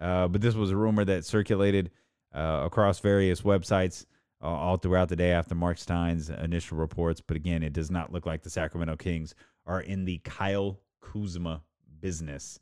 Uh, 0.00 0.26
but 0.26 0.40
this 0.40 0.56
was 0.56 0.72
a 0.72 0.76
rumor 0.76 1.04
that 1.04 1.24
circulated 1.24 1.92
uh, 2.34 2.62
across 2.64 2.98
various 2.98 3.42
websites 3.42 4.06
uh, 4.42 4.46
all 4.46 4.76
throughout 4.76 5.08
the 5.08 5.16
day 5.16 5.32
after 5.32 5.54
Mark 5.54 5.78
Stein's 5.78 6.30
initial 6.30 6.78
reports. 6.78 7.20
But 7.20 7.36
again, 7.36 7.62
it 7.62 7.72
does 7.72 7.90
not 7.90 8.12
look 8.12 8.26
like 8.26 8.42
the 8.42 8.50
Sacramento 8.50 8.96
Kings 8.96 9.34
are 9.66 9.80
in 9.80 10.04
the 10.04 10.18
Kyle 10.18 10.80
Kuzma 11.00 11.62
business 12.00 12.58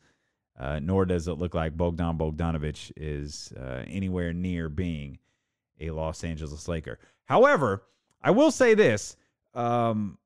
uh, 0.60 0.78
nor 0.78 1.06
does 1.06 1.26
it 1.26 1.38
look 1.38 1.54
like 1.54 1.76
Bogdan 1.76 2.18
Bogdanovich 2.18 2.92
is 2.96 3.52
uh, 3.58 3.82
anywhere 3.86 4.34
near 4.34 4.68
being 4.68 5.18
a 5.80 5.90
Los 5.90 6.22
Angeles 6.22 6.68
Laker. 6.68 6.98
However, 7.24 7.82
I 8.22 8.30
will 8.30 8.50
say 8.50 8.74
this 8.74 9.16
um, 9.54 10.18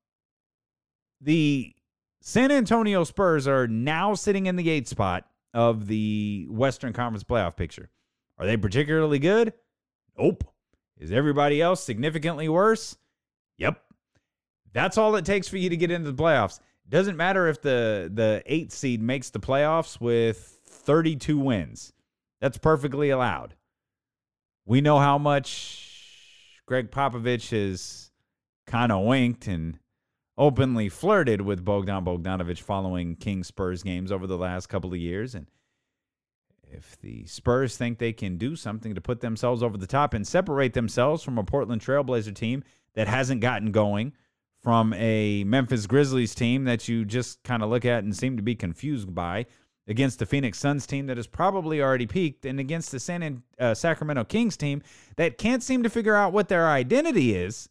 the 1.21 1.73
San 2.19 2.51
Antonio 2.51 3.05
Spurs 3.05 3.47
are 3.47 3.67
now 3.67 4.13
sitting 4.13 4.47
in 4.47 4.57
the 4.57 4.69
eighth 4.69 4.89
spot 4.89 5.25
of 5.53 5.87
the 5.87 6.47
Western 6.49 6.91
Conference 6.91 7.23
playoff 7.23 7.55
picture. 7.55 7.89
Are 8.37 8.45
they 8.45 8.57
particularly 8.57 9.19
good? 9.19 9.53
Nope. 10.17 10.43
Is 10.97 11.11
everybody 11.11 11.61
else 11.61 11.83
significantly 11.83 12.49
worse? 12.49 12.97
Yep. 13.57 13.81
That's 14.73 14.97
all 14.97 15.15
it 15.15 15.25
takes 15.25 15.47
for 15.47 15.57
you 15.57 15.69
to 15.69 15.77
get 15.77 15.91
into 15.91 16.11
the 16.11 16.23
playoffs. 16.23 16.59
Doesn't 16.87 17.17
matter 17.17 17.47
if 17.47 17.61
the 17.61 18.11
the 18.13 18.43
eighth 18.45 18.71
seed 18.71 19.01
makes 19.01 19.29
the 19.29 19.39
playoffs 19.39 19.99
with 19.99 20.59
32 20.65 21.39
wins. 21.39 21.93
That's 22.41 22.57
perfectly 22.57 23.09
allowed. 23.09 23.55
We 24.65 24.81
know 24.81 24.99
how 24.99 25.17
much 25.17 26.61
Gregg 26.65 26.91
Popovich 26.91 27.49
has 27.51 28.11
kind 28.67 28.91
of 28.91 29.05
winked 29.05 29.47
and 29.47 29.79
openly 30.37 30.89
flirted 30.89 31.41
with 31.41 31.63
Bogdan 31.63 32.03
Bogdanovich 32.03 32.61
following 32.61 33.15
King 33.15 33.43
Spurs 33.43 33.83
games 33.83 34.11
over 34.11 34.27
the 34.27 34.37
last 34.37 34.67
couple 34.67 34.91
of 34.93 34.99
years. 34.99 35.35
And 35.35 35.47
if 36.71 36.97
the 37.01 37.25
Spurs 37.25 37.77
think 37.77 37.97
they 37.97 38.13
can 38.13 38.37
do 38.37 38.55
something 38.55 38.95
to 38.95 39.01
put 39.01 39.21
themselves 39.21 39.63
over 39.63 39.77
the 39.77 39.87
top 39.87 40.13
and 40.13 40.27
separate 40.27 40.73
themselves 40.73 41.23
from 41.23 41.37
a 41.37 41.43
Portland 41.43 41.81
Trailblazer 41.81 42.35
team 42.35 42.63
that 42.93 43.07
hasn't 43.07 43.41
gotten 43.41 43.71
going, 43.71 44.13
from 44.65 44.93
a 44.93 45.43
Memphis 45.43 45.85
Grizzlies 45.85 46.33
team 46.33 46.63
that 46.63 46.87
you 46.87 47.05
just 47.05 47.43
kind 47.43 47.61
of 47.61 47.69
look 47.69 47.85
at 47.85 48.03
and 48.03 48.17
seem 48.17 48.35
to 48.35 48.41
be 48.41 48.55
confused 48.55 49.13
by, 49.13 49.45
against 49.87 50.17
the 50.17 50.25
Phoenix 50.25 50.57
Suns 50.57 50.87
team 50.87 51.05
that 51.05 51.17
has 51.17 51.27
probably 51.27 51.83
already 51.83 52.07
peaked, 52.07 52.47
and 52.47 52.59
against 52.59 52.91
the 52.91 52.99
San 52.99 53.43
uh, 53.59 53.75
Sacramento 53.75 54.23
Kings 54.23 54.57
team 54.57 54.81
that 55.17 55.37
can't 55.37 55.61
seem 55.61 55.83
to 55.83 55.89
figure 55.89 56.15
out 56.15 56.33
what 56.33 56.49
their 56.49 56.67
identity 56.67 57.35
is 57.35 57.69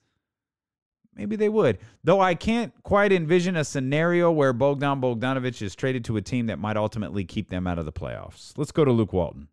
maybe 1.17 1.37
they 1.37 1.49
would. 1.49 1.79
Though 2.03 2.21
I 2.21 2.35
can't 2.35 2.73
quite 2.83 3.13
envision 3.13 3.57
a 3.57 3.65
scenario 3.65 4.31
where 4.31 4.53
Bogdan 4.53 5.01
Bogdanovich 5.01 5.63
is 5.63 5.75
traded 5.75 6.05
to 6.07 6.17
a 6.17 6.23
team 6.23 6.47
that 6.47 6.59
might 6.59 6.77
ultimately 6.77 7.25
keep 7.25 7.51
them 7.51 7.67
out 7.67 7.79
of 7.79 7.85
the 7.85 7.93
playoffs. 7.93 8.53
Let's 8.57 8.73
go 8.73 8.85
to 8.85 8.93
Luke 8.93 9.13
Walton. 9.13 9.49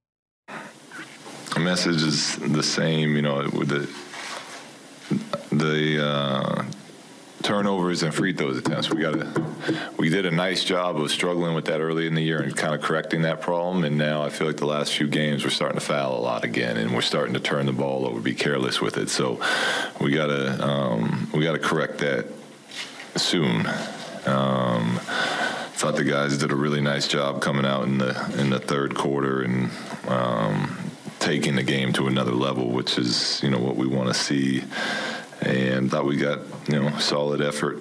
The 1.53 1.59
message 1.59 2.01
is 2.01 2.37
the 2.37 2.63
same, 2.63 3.15
you 3.15 3.21
know, 3.21 3.49
with 3.53 3.67
the 3.67 3.89
the 5.51 6.05
uh, 6.05 6.63
turnovers 7.41 8.03
and 8.03 8.13
free 8.13 8.33
throws 8.33 8.57
attempts. 8.57 8.89
We 8.89 9.01
got 9.01 9.13
to. 9.13 9.45
We 9.97 10.09
did 10.09 10.25
a 10.25 10.31
nice 10.31 10.63
job 10.63 10.99
of 10.99 11.11
struggling 11.11 11.53
with 11.53 11.65
that 11.65 11.81
early 11.81 12.07
in 12.07 12.15
the 12.15 12.21
year 12.21 12.41
and 12.41 12.55
kind 12.55 12.73
of 12.73 12.81
correcting 12.81 13.23
that 13.23 13.41
problem. 13.41 13.83
And 13.83 13.97
now 13.97 14.23
I 14.23 14.29
feel 14.29 14.47
like 14.47 14.57
the 14.57 14.65
last 14.65 14.93
few 14.93 15.07
games 15.07 15.43
we're 15.43 15.51
starting 15.51 15.79
to 15.79 15.85
foul 15.85 16.17
a 16.17 16.21
lot 16.21 16.43
again, 16.43 16.77
and 16.77 16.93
we're 16.93 17.01
starting 17.01 17.33
to 17.33 17.39
turn 17.39 17.65
the 17.65 17.73
ball 17.73 18.05
over, 18.05 18.19
be 18.19 18.33
careless 18.33 18.81
with 18.81 18.97
it. 18.97 19.09
So 19.09 19.39
we 19.99 20.11
got 20.11 20.27
to 20.27 20.67
um, 20.67 21.29
we 21.33 21.43
got 21.43 21.53
to 21.53 21.59
correct 21.59 21.99
that 21.99 22.27
soon. 23.15 23.67
Um, 24.25 24.99
thought 25.73 25.95
the 25.95 26.03
guys 26.03 26.37
did 26.37 26.51
a 26.51 26.55
really 26.55 26.81
nice 26.81 27.07
job 27.07 27.41
coming 27.41 27.65
out 27.65 27.85
in 27.85 27.97
the 27.97 28.39
in 28.39 28.51
the 28.51 28.59
third 28.59 28.95
quarter 28.95 29.41
and 29.41 29.71
um, 30.07 30.77
taking 31.19 31.55
the 31.55 31.63
game 31.63 31.91
to 31.93 32.07
another 32.07 32.33
level, 32.33 32.69
which 32.69 32.97
is 32.97 33.41
you 33.41 33.49
know 33.49 33.59
what 33.59 33.75
we 33.75 33.87
want 33.87 34.07
to 34.07 34.13
see 34.13 34.63
and 35.41 35.89
thought 35.89 36.05
we 36.05 36.17
got 36.17 36.39
you 36.67 36.81
know 36.81 36.97
solid 36.99 37.41
effort 37.41 37.79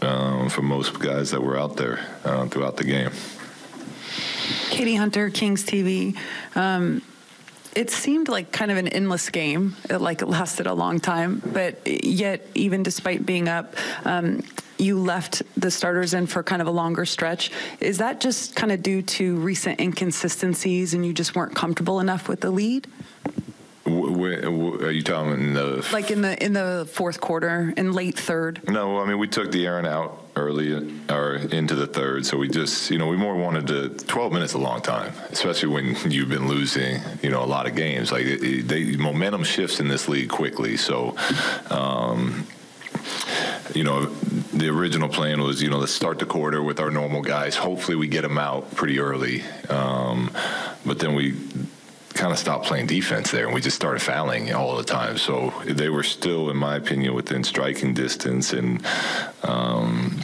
um, 0.00 0.48
from 0.48 0.66
most 0.66 0.98
guys 0.98 1.30
that 1.30 1.42
were 1.42 1.58
out 1.58 1.76
there 1.76 2.00
uh, 2.24 2.46
throughout 2.46 2.76
the 2.76 2.84
game. 2.84 3.10
Katie 4.70 4.96
Hunter, 4.96 5.30
Kings 5.30 5.64
TV. 5.64 6.16
Um, 6.56 7.02
it 7.74 7.90
seemed 7.90 8.28
like 8.28 8.52
kind 8.52 8.70
of 8.70 8.76
an 8.76 8.88
endless 8.88 9.30
game. 9.30 9.76
It 9.88 9.98
like 9.98 10.22
it 10.22 10.26
lasted 10.26 10.66
a 10.66 10.74
long 10.74 11.00
time, 11.00 11.42
but 11.52 11.86
yet 11.86 12.46
even 12.54 12.82
despite 12.82 13.24
being 13.24 13.48
up, 13.48 13.74
um, 14.04 14.42
you 14.78 14.98
left 14.98 15.42
the 15.56 15.70
starters 15.70 16.12
in 16.12 16.26
for 16.26 16.42
kind 16.42 16.60
of 16.60 16.68
a 16.68 16.70
longer 16.70 17.06
stretch. 17.06 17.50
Is 17.80 17.98
that 17.98 18.20
just 18.20 18.56
kind 18.56 18.72
of 18.72 18.82
due 18.82 19.02
to 19.02 19.36
recent 19.36 19.80
inconsistencies 19.80 20.92
and 20.92 21.06
you 21.06 21.12
just 21.12 21.34
weren't 21.34 21.54
comfortable 21.54 22.00
enough 22.00 22.28
with 22.28 22.40
the 22.40 22.50
lead? 22.50 22.88
Where, 23.84 24.46
are 24.46 24.90
you 24.92 25.02
talking 25.02 25.32
in 25.32 25.54
the 25.54 25.86
like 25.92 26.12
in 26.12 26.22
the 26.22 26.40
in 26.42 26.52
the 26.52 26.88
fourth 26.92 27.20
quarter 27.20 27.74
in 27.76 27.92
late 27.92 28.16
third? 28.16 28.68
No, 28.68 29.00
I 29.00 29.06
mean 29.06 29.18
we 29.18 29.26
took 29.26 29.50
the 29.50 29.66
Aaron 29.66 29.86
out 29.86 30.22
early 30.36 30.72
or 31.10 31.34
into 31.34 31.74
the 31.74 31.88
third, 31.88 32.24
so 32.24 32.36
we 32.36 32.48
just 32.48 32.92
you 32.92 32.98
know 32.98 33.08
we 33.08 33.16
more 33.16 33.36
wanted 33.36 33.66
to. 33.66 33.88
Twelve 34.06 34.32
minutes 34.32 34.52
a 34.52 34.58
long 34.58 34.82
time, 34.82 35.12
especially 35.30 35.70
when 35.70 35.96
you've 36.10 36.28
been 36.28 36.46
losing 36.46 37.00
you 37.22 37.30
know 37.30 37.42
a 37.42 37.46
lot 37.46 37.66
of 37.66 37.74
games. 37.74 38.12
Like 38.12 38.24
it, 38.24 38.68
they 38.68 38.96
momentum 38.96 39.42
shifts 39.42 39.80
in 39.80 39.88
this 39.88 40.08
league 40.08 40.28
quickly, 40.28 40.76
so. 40.76 41.16
Um, 41.70 42.46
you 43.74 43.84
know, 43.84 44.06
the 44.52 44.68
original 44.68 45.08
plan 45.08 45.40
was, 45.40 45.62
you 45.62 45.70
know, 45.70 45.78
let's 45.78 45.92
start 45.92 46.18
the 46.18 46.26
quarter 46.26 46.62
with 46.62 46.78
our 46.78 46.90
normal 46.90 47.22
guys. 47.22 47.56
Hopefully, 47.56 47.96
we 47.96 48.06
get 48.06 48.22
them 48.22 48.36
out 48.38 48.74
pretty 48.74 49.00
early. 49.00 49.42
Um, 49.70 50.30
but 50.84 50.98
then 50.98 51.14
we 51.14 51.34
kind 52.22 52.32
of 52.32 52.38
stopped 52.38 52.66
playing 52.66 52.86
defense 52.86 53.32
there, 53.32 53.46
and 53.46 53.52
we 53.52 53.60
just 53.60 53.74
started 53.74 54.00
fouling 54.00 54.54
all 54.54 54.76
the 54.76 54.84
time. 54.84 55.18
So 55.18 55.52
they 55.66 55.88
were 55.88 56.04
still, 56.04 56.50
in 56.50 56.56
my 56.56 56.76
opinion, 56.76 57.14
within 57.14 57.42
striking 57.42 57.94
distance, 57.94 58.52
and 58.52 58.80
um, 59.42 60.20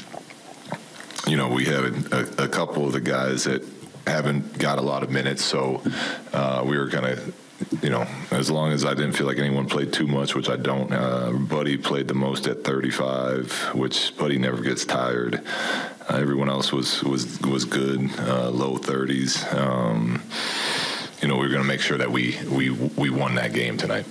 you 1.26 1.37
know 1.37 1.49
we 1.49 1.64
had 1.64 1.85
a, 2.12 2.45
a, 2.45 2.49
couple 2.49 2.87
of 2.87 2.93
the 2.93 3.00
guys 3.00 3.43
that 3.45 3.64
haven't 4.07 4.59
got 4.59 4.78
a 4.78 4.81
lot 4.81 5.02
of 5.02 5.11
minutes, 5.11 5.43
so 5.45 5.83
uh, 6.33 6.62
we 6.64 6.78
were 6.78 6.87
going 6.87 7.17
to. 7.17 7.33
You 7.83 7.90
know, 7.90 8.07
as 8.31 8.52
long 8.52 8.71
as 8.71 8.85
I 8.85 8.95
didn't 8.95 9.14
feel 9.14 9.26
like 9.26 9.40
anyone 9.40 9.67
played 9.67 9.93
too 9.93 10.07
much, 10.07 10.37
which 10.37 10.49
I 10.49 10.55
don't. 10.55 10.93
Uh, 10.93 11.33
Buddy 11.33 11.76
played 11.76 12.07
the 12.07 12.14
most 12.14 12.47
at 12.47 12.62
35, 12.62 13.73
which 13.75 14.17
Buddy 14.17 14.38
never 14.38 14.62
gets 14.62 14.85
tired. 14.85 15.43
Uh, 16.09 16.14
everyone 16.14 16.49
else 16.49 16.71
was 16.71 17.02
was 17.02 17.40
was 17.40 17.64
good, 17.64 18.09
uh, 18.21 18.50
low 18.50 18.78
30s. 18.78 19.52
Um, 19.52 20.23
you 21.20 21.28
know, 21.28 21.37
we 21.37 21.46
are 21.46 21.48
going 21.48 21.62
to 21.62 21.68
make 21.68 21.80
sure 21.80 21.98
that 21.98 22.10
we 22.10 22.38
we 22.48 22.70
we 22.70 23.10
won 23.10 23.34
that 23.34 23.52
game 23.52 23.76
tonight. 23.76 24.06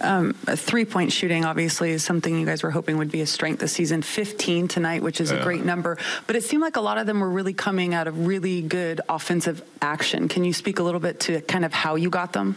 Um, 0.00 0.34
three 0.34 0.84
point 0.84 1.12
shooting, 1.12 1.44
obviously, 1.44 1.90
is 1.90 2.04
something 2.04 2.38
you 2.38 2.46
guys 2.46 2.62
were 2.62 2.70
hoping 2.70 2.98
would 2.98 3.10
be 3.10 3.20
a 3.20 3.26
strength 3.26 3.60
this 3.60 3.72
season. 3.72 4.02
15 4.02 4.68
tonight, 4.68 5.02
which 5.02 5.20
is 5.20 5.30
yeah. 5.30 5.38
a 5.38 5.42
great 5.42 5.64
number, 5.64 5.98
but 6.26 6.36
it 6.36 6.44
seemed 6.44 6.62
like 6.62 6.76
a 6.76 6.80
lot 6.80 6.98
of 6.98 7.06
them 7.06 7.20
were 7.20 7.30
really 7.30 7.54
coming 7.54 7.94
out 7.94 8.08
of 8.08 8.26
really 8.26 8.62
good 8.62 9.00
offensive 9.08 9.62
action. 9.80 10.28
Can 10.28 10.44
you 10.44 10.52
speak 10.52 10.78
a 10.78 10.82
little 10.82 11.00
bit 11.00 11.20
to 11.20 11.40
kind 11.42 11.64
of 11.64 11.72
how 11.72 11.94
you 11.94 12.10
got 12.10 12.32
them? 12.32 12.56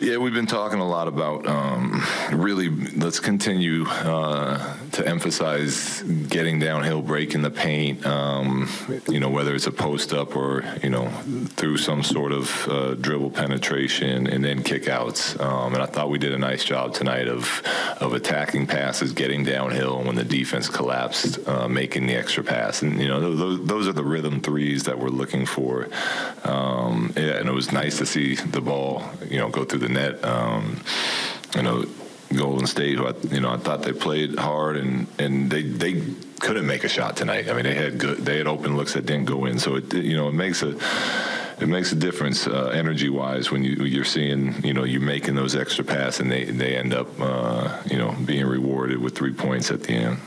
Yeah, 0.00 0.18
we've 0.18 0.34
been 0.34 0.46
talking 0.46 0.80
a 0.80 0.88
lot 0.88 1.08
about 1.08 1.46
um, 1.46 2.02
really 2.32 2.68
let's 2.68 3.20
continue 3.20 3.86
uh, 3.86 4.76
to 4.94 5.06
emphasize 5.06 6.02
getting 6.02 6.60
downhill, 6.60 7.02
breaking 7.02 7.42
the 7.42 7.50
paint. 7.50 8.06
Um, 8.06 8.68
you 9.08 9.18
know, 9.18 9.28
whether 9.28 9.54
it's 9.54 9.66
a 9.66 9.72
post 9.72 10.12
up 10.12 10.36
or 10.36 10.64
you 10.82 10.90
know 10.90 11.08
through 11.56 11.78
some 11.78 12.02
sort 12.02 12.32
of 12.32 12.68
uh, 12.68 12.94
dribble 12.94 13.30
penetration 13.30 14.26
and 14.26 14.44
then 14.44 14.62
kickouts. 14.62 15.38
Um, 15.40 15.74
and 15.74 15.82
I 15.82 15.86
thought 15.86 16.10
we 16.10 16.18
did 16.18 16.32
a 16.32 16.38
nice 16.38 16.64
job 16.64 16.94
tonight 16.94 17.28
of 17.28 17.62
of 18.00 18.12
attacking 18.12 18.66
passes, 18.66 19.12
getting 19.12 19.44
downhill, 19.44 19.98
and 19.98 20.06
when 20.06 20.16
the 20.16 20.24
defense 20.24 20.68
collapsed, 20.68 21.46
uh, 21.48 21.68
making 21.68 22.06
the 22.06 22.14
extra 22.14 22.44
pass. 22.44 22.82
And 22.82 23.00
you 23.00 23.08
know, 23.08 23.20
those, 23.34 23.66
those 23.66 23.88
are 23.88 23.92
the 23.92 24.04
rhythm 24.04 24.40
threes 24.40 24.84
that 24.84 24.98
we're 24.98 25.08
looking 25.08 25.44
for. 25.44 25.88
Um, 26.44 27.12
yeah, 27.16 27.38
and 27.38 27.48
it 27.48 27.52
was 27.52 27.72
nice 27.72 27.98
to 27.98 28.06
see 28.06 28.36
the 28.36 28.60
ball, 28.60 29.02
you 29.28 29.38
know, 29.38 29.48
go 29.48 29.64
through 29.64 29.80
the 29.80 29.88
net. 29.88 30.24
Um, 30.24 30.80
you 31.56 31.62
know, 31.62 31.84
Golden 32.34 32.66
State, 32.66 32.96
who 32.96 33.06
I, 33.06 33.14
you 33.30 33.40
know 33.40 33.50
I 33.50 33.56
thought 33.58 33.82
they 33.82 33.92
played 33.92 34.38
hard 34.38 34.76
and 34.76 35.06
and 35.18 35.50
they 35.50 35.62
they 35.62 36.02
couldn't 36.40 36.66
make 36.66 36.84
a 36.84 36.88
shot 36.88 37.16
tonight. 37.16 37.48
I 37.48 37.54
mean, 37.54 37.64
they 37.64 37.74
had 37.74 37.98
good, 37.98 38.18
they 38.18 38.38
had 38.38 38.46
open 38.46 38.76
looks 38.76 38.94
that 38.94 39.06
didn't 39.06 39.26
go 39.26 39.44
in. 39.46 39.58
So 39.58 39.76
it 39.76 39.92
you 39.94 40.16
know 40.16 40.28
it 40.28 40.34
makes 40.34 40.62
a 40.62 40.76
it 41.60 41.68
makes 41.68 41.92
a 41.92 41.96
difference 41.96 42.46
uh, 42.46 42.72
energy 42.74 43.08
wise 43.08 43.50
when 43.50 43.64
you 43.64 43.84
you're 43.84 44.04
seeing 44.04 44.64
you 44.64 44.74
know 44.74 44.84
you're 44.84 45.00
making 45.00 45.34
those 45.34 45.54
extra 45.54 45.84
passes 45.84 46.20
and 46.20 46.30
they 46.30 46.44
they 46.44 46.76
end 46.76 46.92
up 46.92 47.08
uh, 47.20 47.82
you 47.86 47.98
know 47.98 48.12
being 48.24 48.46
rewarded 48.46 48.98
with 48.98 49.16
three 49.16 49.32
points 49.32 49.70
at 49.70 49.82
the 49.82 49.92
end. 49.92 50.18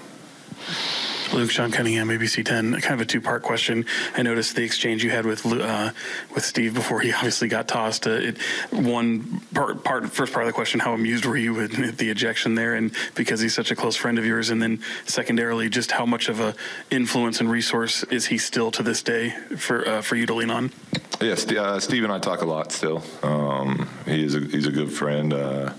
Luke, 1.33 1.51
Sean 1.51 1.71
Cunningham, 1.71 2.07
ABC 2.07 2.45
10. 2.45 2.79
Kind 2.81 2.93
of 2.93 3.01
a 3.01 3.05
two-part 3.05 3.43
question. 3.43 3.85
I 4.15 4.21
noticed 4.21 4.55
the 4.55 4.63
exchange 4.63 5.03
you 5.03 5.09
had 5.09 5.25
with 5.25 5.45
uh, 5.45 5.91
with 6.33 6.45
Steve 6.45 6.73
before 6.73 7.01
he 7.01 7.11
obviously 7.13 7.47
got 7.47 7.67
tossed. 7.67 8.07
Uh, 8.07 8.11
it, 8.11 8.37
one 8.71 9.41
part, 9.53 9.83
part, 9.83 10.09
first 10.11 10.33
part 10.33 10.43
of 10.43 10.47
the 10.47 10.53
question: 10.53 10.79
How 10.79 10.93
amused 10.93 11.25
were 11.25 11.37
you 11.37 11.53
with 11.53 11.97
the 11.97 12.09
ejection 12.09 12.55
there, 12.55 12.75
and 12.75 12.91
because 13.15 13.41
he's 13.41 13.53
such 13.53 13.71
a 13.71 13.75
close 13.75 13.95
friend 13.95 14.17
of 14.17 14.25
yours? 14.25 14.49
And 14.49 14.61
then 14.61 14.81
secondarily, 15.05 15.69
just 15.69 15.91
how 15.91 16.05
much 16.05 16.29
of 16.29 16.39
a 16.39 16.55
influence 16.91 17.39
and 17.39 17.49
resource 17.51 18.03
is 18.03 18.27
he 18.27 18.37
still 18.37 18.71
to 18.71 18.83
this 18.83 19.01
day 19.01 19.31
for 19.57 19.87
uh, 19.87 20.01
for 20.01 20.15
you 20.15 20.25
to 20.25 20.33
lean 20.33 20.49
on? 20.49 20.71
Yes, 21.19 21.45
yeah, 21.49 21.61
uh, 21.61 21.79
Steve 21.79 22.03
and 22.03 22.13
I 22.13 22.19
talk 22.19 22.41
a 22.41 22.45
lot 22.45 22.71
still. 22.71 23.03
Um, 23.23 23.89
he 24.05 24.23
is 24.23 24.35
a, 24.35 24.39
he's 24.39 24.67
a 24.67 24.71
good 24.71 24.91
friend. 24.91 25.33
Uh, 25.33 25.73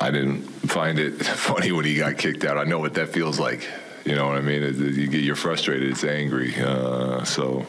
I 0.00 0.10
didn't 0.10 0.42
find 0.42 0.98
it 0.98 1.12
funny 1.24 1.72
when 1.72 1.84
he 1.84 1.96
got 1.96 2.18
kicked 2.18 2.44
out. 2.44 2.58
I 2.58 2.64
know 2.64 2.78
what 2.78 2.94
that 2.94 3.08
feels 3.08 3.40
like. 3.40 3.66
You 4.04 4.14
know 4.14 4.26
what 4.26 4.36
I 4.36 4.40
mean? 4.40 4.62
It, 4.62 4.76
you 4.76 5.06
get 5.08 5.22
you're 5.22 5.36
frustrated. 5.36 5.90
It's 5.90 6.04
angry. 6.04 6.54
Uh, 6.56 7.24
so 7.24 7.66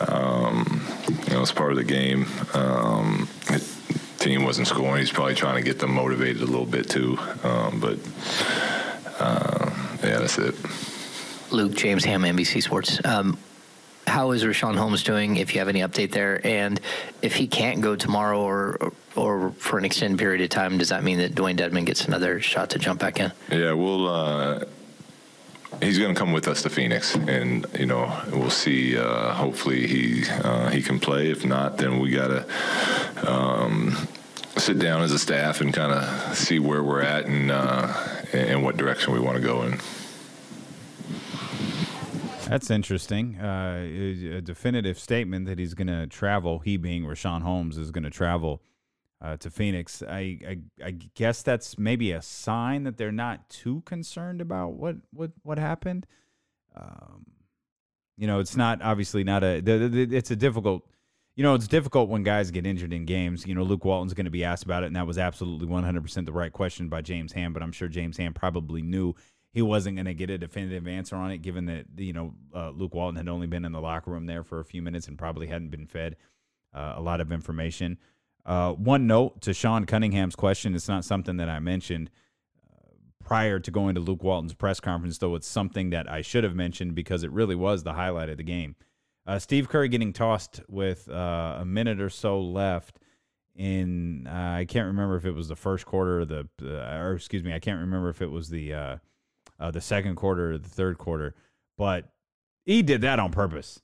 um, 0.00 0.86
you 1.26 1.34
know, 1.34 1.42
it's 1.42 1.52
part 1.52 1.72
of 1.72 1.78
the 1.78 1.84
game. 1.84 2.26
Um, 2.54 3.28
it, 3.50 3.62
team 4.18 4.44
wasn't 4.44 4.68
scoring. 4.68 5.00
He's 5.00 5.10
probably 5.10 5.34
trying 5.34 5.56
to 5.56 5.62
get 5.62 5.78
them 5.78 5.94
motivated 5.94 6.42
a 6.42 6.46
little 6.46 6.66
bit 6.66 6.88
too. 6.88 7.18
Um, 7.42 7.80
but 7.80 7.98
uh, 9.18 9.70
yeah, 10.02 10.18
that's 10.18 10.38
it. 10.38 10.54
Luke 11.50 11.74
James 11.74 12.04
Ham, 12.04 12.22
NBC 12.22 12.62
Sports. 12.62 13.00
Um, 13.04 13.38
how 14.06 14.30
is 14.32 14.42
Richaun 14.44 14.76
Holmes 14.76 15.02
doing? 15.02 15.36
If 15.36 15.54
you 15.54 15.60
have 15.60 15.68
any 15.68 15.80
update 15.80 16.12
there, 16.12 16.44
and 16.46 16.80
if 17.22 17.34
he 17.34 17.46
can't 17.46 17.80
go 17.80 17.94
tomorrow 17.94 18.40
or 18.40 18.92
or 19.16 19.50
for 19.58 19.78
an 19.78 19.84
extended 19.84 20.18
period 20.18 20.40
of 20.40 20.50
time, 20.50 20.78
does 20.78 20.88
that 20.88 21.04
mean 21.04 21.18
that 21.18 21.34
Dewayne 21.34 21.58
Dedmon 21.58 21.84
gets 21.84 22.06
another 22.06 22.40
shot 22.40 22.70
to 22.70 22.78
jump 22.78 23.00
back 23.00 23.20
in? 23.20 23.32
Yeah, 23.50 23.72
we'll. 23.72 24.08
Uh, 24.08 24.64
he's 25.82 25.98
going 25.98 26.14
to 26.14 26.18
come 26.18 26.32
with 26.32 26.48
us 26.48 26.62
to 26.62 26.70
Phoenix, 26.70 27.14
and 27.14 27.66
you 27.78 27.86
know 27.86 28.12
we'll 28.32 28.50
see. 28.50 28.96
Uh, 28.96 29.32
hopefully 29.32 29.86
he 29.86 30.24
uh, 30.28 30.70
he 30.70 30.82
can 30.82 30.98
play. 30.98 31.30
If 31.30 31.44
not, 31.44 31.78
then 31.78 32.00
we 32.00 32.10
got 32.10 32.28
to 32.28 33.30
um, 33.30 34.08
sit 34.56 34.78
down 34.78 35.02
as 35.02 35.12
a 35.12 35.18
staff 35.18 35.60
and 35.60 35.72
kind 35.72 35.92
of 35.92 36.36
see 36.36 36.58
where 36.58 36.82
we're 36.82 37.02
at 37.02 37.26
and 37.26 37.50
uh, 37.50 37.92
and 38.32 38.62
what 38.62 38.76
direction 38.76 39.12
we 39.12 39.20
want 39.20 39.36
to 39.36 39.42
go 39.42 39.62
in. 39.62 39.78
That's 42.48 42.70
interesting. 42.70 43.36
Uh, 43.38 43.84
a 43.84 44.40
definitive 44.40 44.98
statement 44.98 45.44
that 45.46 45.58
he's 45.58 45.74
going 45.74 45.88
to 45.88 46.06
travel. 46.06 46.60
He 46.60 46.78
being 46.78 47.04
Richaun 47.04 47.42
Holmes 47.42 47.76
is 47.76 47.90
going 47.90 48.04
to 48.04 48.10
travel 48.10 48.62
uh, 49.20 49.36
to 49.38 49.50
Phoenix. 49.50 50.02
I, 50.02 50.38
I, 50.46 50.58
I 50.84 50.90
guess 50.92 51.42
that's 51.42 51.78
maybe 51.78 52.12
a 52.12 52.22
sign 52.22 52.84
that 52.84 52.96
they're 52.96 53.12
not 53.12 53.48
too 53.48 53.82
concerned 53.84 54.40
about 54.40 54.74
what 54.74 54.96
what 55.12 55.32
what 55.42 55.58
happened. 55.58 56.06
Um, 56.76 57.26
you 58.16 58.26
know, 58.26 58.40
it's 58.40 58.56
not 58.56 58.82
obviously 58.82 59.24
not 59.24 59.42
a. 59.42 59.62
It's 59.64 60.30
a 60.30 60.36
difficult. 60.36 60.84
You 61.36 61.44
know, 61.44 61.54
it's 61.54 61.68
difficult 61.68 62.08
when 62.08 62.24
guys 62.24 62.50
get 62.50 62.66
injured 62.66 62.92
in 62.92 63.04
games. 63.04 63.46
You 63.46 63.54
know, 63.54 63.62
Luke 63.62 63.84
Walton's 63.84 64.12
going 64.12 64.24
to 64.24 64.30
be 64.30 64.42
asked 64.42 64.64
about 64.64 64.82
it, 64.82 64.86
and 64.86 64.96
that 64.96 65.06
was 65.06 65.18
absolutely 65.18 65.68
100% 65.68 66.26
the 66.26 66.32
right 66.32 66.52
question 66.52 66.88
by 66.88 67.00
James 67.00 67.32
Ham. 67.32 67.52
But 67.52 67.62
I'm 67.62 67.70
sure 67.70 67.86
James 67.86 68.16
Ham 68.16 68.34
probably 68.34 68.82
knew 68.82 69.14
he 69.52 69.62
wasn't 69.62 69.96
going 69.96 70.06
to 70.06 70.14
get 70.14 70.30
a 70.30 70.38
definitive 70.38 70.88
answer 70.88 71.14
on 71.14 71.30
it, 71.30 71.38
given 71.38 71.66
that 71.66 71.86
you 71.96 72.12
know 72.12 72.34
uh, 72.54 72.70
Luke 72.70 72.94
Walton 72.94 73.16
had 73.16 73.28
only 73.28 73.46
been 73.46 73.64
in 73.64 73.72
the 73.72 73.80
locker 73.80 74.10
room 74.10 74.26
there 74.26 74.42
for 74.42 74.58
a 74.60 74.64
few 74.64 74.82
minutes 74.82 75.06
and 75.06 75.16
probably 75.16 75.46
hadn't 75.46 75.70
been 75.70 75.86
fed 75.86 76.16
uh, 76.74 76.94
a 76.96 77.00
lot 77.00 77.20
of 77.20 77.30
information. 77.32 77.98
Uh, 78.48 78.72
one 78.72 79.06
note 79.06 79.42
to 79.42 79.52
Sean 79.52 79.84
Cunningham's 79.84 80.34
question: 80.34 80.74
It's 80.74 80.88
not 80.88 81.04
something 81.04 81.36
that 81.36 81.50
I 81.50 81.58
mentioned 81.58 82.10
uh, 82.58 82.94
prior 83.22 83.60
to 83.60 83.70
going 83.70 83.94
to 83.94 84.00
Luke 84.00 84.22
Walton's 84.22 84.54
press 84.54 84.80
conference, 84.80 85.18
though 85.18 85.34
it's 85.34 85.46
something 85.46 85.90
that 85.90 86.10
I 86.10 86.22
should 86.22 86.44
have 86.44 86.54
mentioned 86.54 86.94
because 86.94 87.22
it 87.24 87.30
really 87.30 87.54
was 87.54 87.82
the 87.82 87.92
highlight 87.92 88.30
of 88.30 88.38
the 88.38 88.42
game. 88.42 88.74
Uh, 89.26 89.38
Steve 89.38 89.68
Curry 89.68 89.88
getting 89.88 90.14
tossed 90.14 90.62
with 90.66 91.10
uh, 91.10 91.58
a 91.60 91.64
minute 91.66 92.00
or 92.00 92.08
so 92.08 92.40
left 92.40 92.98
in 93.54 94.26
I 94.26 94.64
can't 94.64 94.86
remember 94.86 95.16
if 95.16 95.26
it 95.26 95.32
was 95.32 95.48
the 95.48 95.56
first 95.56 95.84
quarter 95.84 96.20
or 96.20 96.24
the 96.24 96.48
or 96.62 97.14
excuse 97.14 97.44
me 97.44 97.52
I 97.52 97.58
can't 97.58 97.80
remember 97.80 98.08
if 98.08 98.22
it 98.22 98.30
was 98.30 98.48
the 98.48 98.72
uh, 98.72 98.96
the 99.58 99.80
second 99.82 100.14
quarter 100.14 100.52
or 100.52 100.58
the 100.58 100.68
third 100.68 100.96
quarter. 100.96 101.34
But 101.76 102.08
he 102.64 102.82
did 102.82 103.02
that 103.02 103.18
on 103.18 103.30
purpose. 103.30 103.82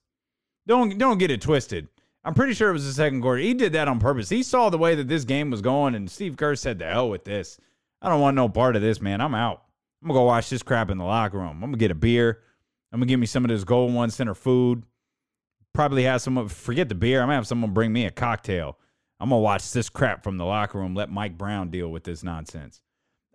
Don't 0.67 0.97
don't 0.97 1.19
get 1.19 1.31
it 1.31 1.43
twisted. 1.43 1.89
I'm 2.25 2.35
pretty 2.35 2.55
sure 2.55 2.71
it 2.71 2.75
was 2.75 2.87
the 2.87 2.93
second 2.93 3.21
quarter. 3.21 3.41
He 3.41 3.55
did 3.55 3.75
that 3.75 3.89
on 3.89 4.01
purpose. 4.01 4.29
He 4.29 4.43
saw 4.43 4.71
the 4.71 4.79
way 4.79 4.95
that 4.95 5.09
this 5.09 5.25
game 5.25 5.51
was 5.51 5.61
going, 5.61 5.95
and 5.95 6.11
Steve 6.11 6.37
Kerr 6.37 6.57
said, 6.57 6.79
"The 6.79 6.87
hell 6.87 7.11
with 7.11 7.25
this. 7.25 7.59
I 8.01 8.09
don't 8.09 8.21
want 8.21 8.37
no 8.37 8.49
part 8.49 8.77
of 8.77 8.83
this, 8.83 9.01
man. 9.01 9.21
I'm 9.21 9.35
out. 9.35 9.63
I'm 10.03 10.09
gonna 10.09 10.21
go 10.21 10.25
watch 10.25 10.51
this 10.51 10.63
crap 10.63 10.91
in 10.91 10.99
the 10.99 11.05
locker 11.05 11.39
room. 11.39 11.63
I'm 11.63 11.71
gonna 11.71 11.77
get 11.77 11.91
a 11.91 11.95
beer. 11.95 12.41
I'm 12.93 13.01
gonna 13.01 13.09
give 13.09 13.21
me 13.21 13.27
some 13.27 13.45
of 13.45 13.51
this 13.51 13.65
Golden 13.65 13.95
One 13.95 14.11
Center 14.11 14.35
food. 14.35 14.85
Probably 15.73 16.05
have 16.05 16.23
someone 16.23 16.49
forget 16.49 16.89
the 16.89 16.95
beer. 16.95 17.21
I'm 17.21 17.27
gonna 17.27 17.37
have 17.37 17.47
someone 17.47 17.73
bring 17.73 17.93
me 17.93 18.07
a 18.07 18.11
cocktail. 18.11 18.79
I'm 19.21 19.31
gonna 19.31 19.41
watch 19.41 19.73
this 19.73 19.89
crap 19.89 20.23
from 20.23 20.39
the 20.39 20.45
locker 20.45 20.79
room. 20.79 20.95
Let 20.95 21.11
Mike 21.11 21.37
Brown 21.37 21.71
deal 21.71 21.89
with 21.89 22.05
this 22.05 22.23
nonsense. 22.23 22.81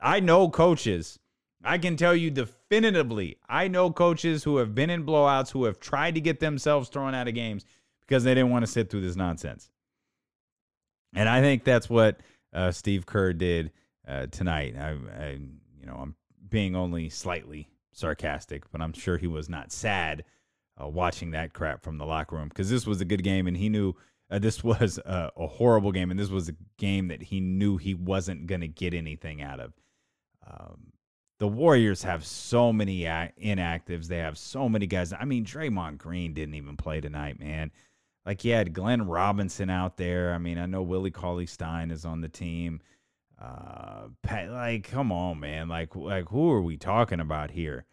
I 0.02 0.20
know 0.20 0.50
coaches 0.50 1.20
I 1.64 1.78
can 1.78 1.98
tell 1.98 2.16
you 2.16 2.32
definitively, 2.32 3.38
I 3.50 3.68
know 3.68 3.92
coaches 3.92 4.46
who 4.46 4.58
have 4.58 4.74
been 4.74 4.90
in 4.90 5.06
blowouts 5.06 5.52
who 5.52 5.66
have 5.66 5.80
tried 5.80 6.16
to 6.16 6.22
get 6.22 6.40
themselves 6.40 6.88
thrown 6.88 7.14
out 7.14 7.28
of 7.28 7.34
games 7.34 7.66
because 8.10 8.24
they 8.24 8.34
didn't 8.34 8.50
want 8.50 8.66
to 8.66 8.72
sit 8.72 8.90
through 8.90 9.02
this 9.02 9.16
nonsense. 9.16 9.70
And 11.14 11.30
I 11.30 11.42
think 11.42 11.64
that's 11.64 11.90
what 11.90 12.20
uh, 12.52 12.72
Steve 12.72 13.06
Kerr 13.06 13.34
did 13.34 13.72
uh, 14.08 14.26
tonight. 14.32 14.76
I, 14.76 14.90
I, 14.90 15.30
you 15.80 15.86
know, 15.86 15.96
I'm 15.96 16.16
being 16.50 16.76
only 16.76 17.10
slightly 17.10 17.70
sarcastic, 17.94 18.64
but 18.72 18.82
I'm 18.82 18.94
sure 18.94 19.18
he 19.18 19.28
was 19.28 19.48
not 19.48 19.72
sad 19.72 20.24
uh, 20.82 20.88
watching 20.88 21.32
that 21.32 21.54
crap 21.54 21.84
from 21.84 22.00
the 22.00 22.06
locker 22.06 22.36
room 22.36 22.50
because 22.50 22.70
this 22.70 22.88
was 22.88 23.00
a 23.00 23.06
good 23.06 23.24
game, 23.24 23.46
and 23.46 23.56
he 23.56 23.70
knew 23.70 23.94
uh, 24.32 24.40
this 24.40 24.64
was 24.64 24.98
a, 24.98 25.32
a, 25.38 25.48
horrible 25.48 25.92
game, 25.92 26.10
and 26.10 26.20
this 26.20 26.30
was 26.30 26.50
a 26.50 26.56
game 26.80 27.10
that 27.10 27.22
he 27.22 27.40
knew 27.40 27.78
he 27.78 27.94
wasn't 27.94 28.48
going 28.48 28.62
to 28.62 28.68
get 28.68 28.96
anything 28.96 29.42
out 29.42 29.60
of. 29.60 29.74
Um, 30.48 30.94
the 31.40 31.48
Warriors 31.48 32.04
have 32.04 32.26
so 32.26 32.74
many 32.74 33.02
inactives. 33.02 34.08
They 34.08 34.18
have 34.18 34.38
so 34.38 34.68
many 34.68 34.88
guys. 34.88 35.14
I 35.14 35.26
mean, 35.26 35.46
Draymond 35.46 35.98
Green 35.98 36.34
didn't 36.34 36.56
even 36.56 36.76
play 36.76 37.00
tonight, 37.00 37.40
man. 37.40 37.72
Like 38.26 38.44
you 38.44 38.54
had 38.54 38.74
Glenn 38.74 39.08
Robinson 39.08 39.70
out 39.70 39.98
there. 39.98 40.34
I 40.34 40.38
mean, 40.38 40.58
I 40.58 40.66
know 40.66 40.82
Willie 40.82 41.12
Cauley 41.12 41.46
Stein 41.46 41.92
is 41.92 42.06
on 42.06 42.22
the 42.22 42.30
team. 42.30 42.82
Uh, 43.42 44.08
like, 44.30 44.90
come 44.90 45.12
on, 45.12 45.40
man. 45.40 45.70
Like, 45.70 45.96
like 45.96 46.30
who 46.30 46.52
are 46.52 46.62
we 46.62 46.78
talking 46.78 47.20
about 47.20 47.52
here? 47.52 47.86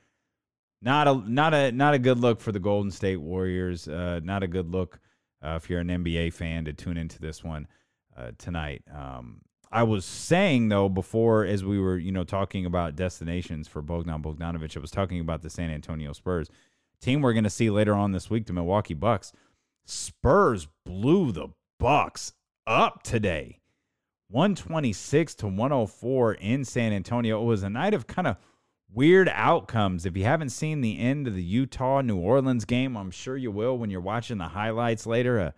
Not 0.83 1.09
a 1.09 1.15
not 1.15 1.55
a 1.55 1.73
not 1.73 1.95
a 1.95 1.99
good 1.99 2.19
look 2.19 2.41
for 2.41 2.53
the 2.53 2.61
Golden 2.61 2.91
State 2.91 3.17
Warriors. 3.17 3.89
Uh, 3.89 4.21
not 4.23 4.43
a 4.43 4.47
good 4.47 4.71
look 4.71 5.01
uh, 5.43 5.59
if 5.62 5.71
you're 5.71 5.81
an 5.81 5.89
NBA 5.89 6.33
fan 6.33 6.65
to 6.67 6.73
tune 6.73 6.97
into 6.97 7.19
this 7.19 7.43
one 7.43 7.67
uh, 8.17 8.33
tonight. 8.39 8.83
Um, 8.95 9.41
I 9.73 9.85
was 9.85 10.05
saying 10.05 10.69
though 10.69 10.89
before, 10.89 11.45
as 11.45 11.65
we 11.65 11.81
were 11.81 11.97
you 11.97 12.12
know 12.12 12.25
talking 12.25 12.67
about 12.67 12.95
destinations 12.95 13.69
for 13.69 13.81
Bogdan 13.81 14.23
Bogdanovich, 14.23 14.77
I 14.77 14.81
was 14.81 14.91
talking 14.91 15.21
about 15.21 15.43
the 15.43 15.51
San 15.51 15.71
Antonio 15.71 16.12
Spurs 16.12 16.51
team 17.01 17.23
we're 17.23 17.33
going 17.33 17.45
to 17.45 17.51
see 17.51 17.71
later 17.71 17.95
on 17.95 18.12
this 18.12 18.31
week, 18.31 18.47
the 18.47 18.53
Milwaukee 18.53 18.95
Bucks. 18.95 19.33
Spurs 19.87 20.68
blew 20.85 21.33
the 21.33 21.49
Bucks 21.79 22.33
up 22.66 23.03
today, 23.03 23.61
one 24.29 24.55
twenty 24.55 24.92
six 24.92 25.35
to 25.37 25.46
104 25.46 26.35
in 26.35 26.64
San 26.64 26.92
Antonio. 26.92 27.40
It 27.42 27.44
was 27.44 27.62
a 27.62 27.70
night 27.70 27.94
of 27.94 28.07
kind 28.07 28.27
of 28.27 28.37
weird 28.92 29.29
outcomes. 29.29 30.05
If 30.05 30.16
you 30.16 30.25
haven't 30.25 30.51
seen 30.51 30.81
the 30.81 30.99
end 30.99 31.29
of 31.29 31.35
the 31.35 31.42
Utah 31.42 32.01
New 32.01 32.16
Orleans 32.16 32.64
game, 32.64 32.96
I'm 32.96 33.11
sure 33.11 33.37
you 33.37 33.51
will 33.51 33.79
when 33.79 33.90
you're 33.90 34.01
watching 34.01 34.38
the 34.38 34.49
highlights 34.49 35.07
later. 35.07 35.38
A 35.38 35.55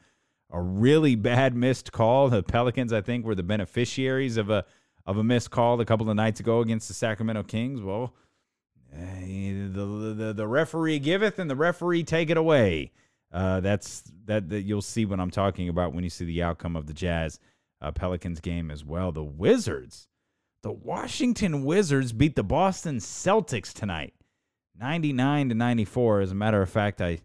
a 0.51 0.61
really 0.61 1.15
bad 1.15 1.55
missed 1.55 1.93
call. 1.93 2.29
The 2.29 2.43
Pelicans, 2.43 2.93
I 2.93 3.01
think, 3.01 3.25
were 3.25 3.35
the 3.35 3.43
beneficiaries 3.43 4.37
of 4.37 4.51
a 4.51 4.65
of 5.07 5.17
a 5.17 5.25
missed 5.25 5.51
call 5.51 5.81
a 5.81 5.85
couple 5.85 6.09
of 6.09 6.17
nights 6.17 6.41
ago 6.41 6.61
against 6.61 6.89
the 6.89 6.95
Sacramento 6.95 7.45
Kings. 7.45 7.81
Well, 7.83 8.15
eh, 8.93 9.69
the 9.71 10.15
the, 10.17 10.33
the 10.35 10.47
referee 10.47 10.99
giveth 10.99 11.39
and 11.39 11.51
the 11.51 11.57
referee 11.57 12.05
take 12.05 12.31
it 12.31 12.37
away. 12.37 12.93
Uh, 13.33 13.61
that's 13.61 14.03
that, 14.25 14.49
that 14.49 14.63
you'll 14.63 14.83
see 14.83 15.05
what 15.05 15.21
I'm 15.21 15.31
talking 15.31 15.69
about 15.69 15.93
when 15.93 16.05
you 16.05 16.11
see 16.11 16.25
the 16.25 16.43
outcome 16.43 16.77
of 16.77 16.87
the 16.87 16.95
Jazz 16.95 17.39
uh, 17.81 17.93
Pelicans 17.93 18.41
game 18.41 18.71
as 18.71 18.85
well. 18.85 19.13
The 19.13 19.23
Wizards, 19.23 20.09
the 20.63 20.73
Washington 20.73 21.65
Wizards 21.65 22.13
beat 22.13 22.37
the 22.37 22.43
Boston 22.43 22.99
Celtics 22.99 23.73
tonight, 23.73 24.15
99 24.79 25.51
to 25.51 25.55
94. 25.55 26.21
As 26.23 26.33
a 26.33 26.35
matter 26.35 26.63
of 26.63 26.71
fact, 26.71 27.01
I 27.01 27.21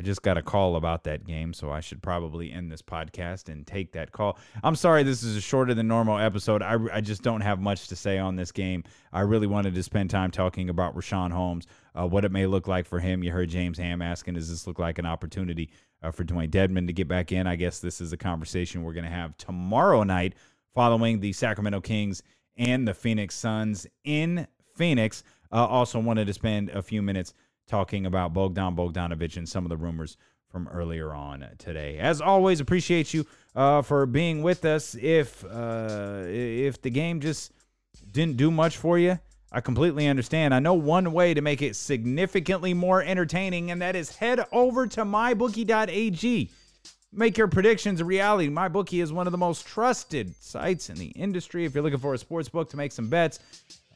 I 0.00 0.02
just 0.02 0.22
got 0.22 0.38
a 0.38 0.42
call 0.42 0.76
about 0.76 1.04
that 1.04 1.26
game, 1.26 1.52
so 1.52 1.70
I 1.70 1.80
should 1.80 2.00
probably 2.00 2.50
end 2.50 2.72
this 2.72 2.80
podcast 2.80 3.50
and 3.50 3.66
take 3.66 3.92
that 3.92 4.12
call. 4.12 4.38
I'm 4.64 4.74
sorry 4.74 5.02
this 5.02 5.22
is 5.22 5.36
a 5.36 5.42
shorter 5.42 5.74
than 5.74 5.88
normal 5.88 6.16
episode. 6.16 6.62
I, 6.62 6.78
I 6.90 7.02
just 7.02 7.20
don't 7.20 7.42
have 7.42 7.60
much 7.60 7.88
to 7.88 7.96
say 7.96 8.16
on 8.16 8.34
this 8.34 8.50
game. 8.50 8.84
I 9.12 9.20
really 9.20 9.46
wanted 9.46 9.74
to 9.74 9.82
spend 9.82 10.08
time 10.08 10.30
talking 10.30 10.70
about 10.70 10.96
Richaun 10.96 11.30
Holmes, 11.30 11.66
uh, 11.94 12.06
what 12.06 12.24
it 12.24 12.32
may 12.32 12.46
look 12.46 12.66
like 12.66 12.86
for 12.86 12.98
him. 12.98 13.22
You 13.22 13.30
heard 13.30 13.50
James 13.50 13.76
Ham 13.76 14.00
asking, 14.00 14.32
does 14.32 14.48
this 14.48 14.66
look 14.66 14.78
like 14.78 14.98
an 14.98 15.04
opportunity 15.04 15.68
uh, 16.02 16.10
for 16.10 16.24
Dewayne 16.24 16.50
Dedmon 16.50 16.86
to 16.86 16.94
get 16.94 17.06
back 17.06 17.30
in? 17.30 17.46
I 17.46 17.56
guess 17.56 17.80
this 17.80 18.00
is 18.00 18.14
a 18.14 18.16
conversation 18.16 18.82
we're 18.82 18.94
going 18.94 19.04
to 19.04 19.10
have 19.10 19.36
tomorrow 19.36 20.02
night 20.02 20.34
following 20.74 21.20
the 21.20 21.34
Sacramento 21.34 21.82
Kings 21.82 22.22
and 22.56 22.88
the 22.88 22.94
Phoenix 22.94 23.34
Suns 23.34 23.86
in 24.04 24.46
Phoenix. 24.76 25.24
Uh, 25.52 25.66
also 25.66 25.98
wanted 25.98 26.26
to 26.26 26.32
spend 26.32 26.70
a 26.70 26.80
few 26.80 27.02
minutes– 27.02 27.34
talking 27.70 28.04
about 28.04 28.34
Bogdan 28.34 28.74
Bogdanovich 28.74 29.36
and 29.36 29.48
some 29.48 29.64
of 29.64 29.70
the 29.70 29.76
rumors 29.76 30.16
from 30.50 30.66
earlier 30.68 31.14
on 31.14 31.46
today. 31.58 31.98
As 31.98 32.20
always, 32.20 32.58
appreciate 32.58 33.14
you 33.14 33.24
uh, 33.54 33.82
for 33.82 34.04
being 34.06 34.42
with 34.42 34.64
us. 34.64 34.96
If 35.00 35.44
uh, 35.44 36.24
if 36.26 36.82
the 36.82 36.90
game 36.90 37.20
just 37.20 37.52
didn't 38.10 38.36
do 38.36 38.50
much 38.50 38.76
for 38.76 38.98
you, 38.98 39.20
I 39.52 39.60
completely 39.60 40.08
understand. 40.08 40.52
I 40.52 40.58
know 40.58 40.74
one 40.74 41.12
way 41.12 41.32
to 41.32 41.40
make 41.40 41.62
it 41.62 41.76
significantly 41.76 42.74
more 42.74 43.02
entertaining, 43.02 43.70
and 43.70 43.80
that 43.80 43.94
is 43.94 44.16
head 44.16 44.44
over 44.50 44.88
to 44.88 45.04
mybookie.ag. 45.04 46.50
Make 47.12 47.38
your 47.38 47.48
predictions 47.48 48.00
a 48.00 48.04
reality. 48.04 48.48
MyBookie 48.48 49.02
is 49.02 49.12
one 49.12 49.26
of 49.26 49.32
the 49.32 49.38
most 49.38 49.66
trusted 49.66 50.32
sites 50.40 50.90
in 50.90 50.96
the 50.96 51.08
industry. 51.08 51.64
If 51.64 51.74
you're 51.74 51.82
looking 51.82 51.98
for 51.98 52.14
a 52.14 52.18
sports 52.18 52.48
book 52.48 52.70
to 52.70 52.76
make 52.76 52.92
some 52.92 53.08
bets 53.08 53.40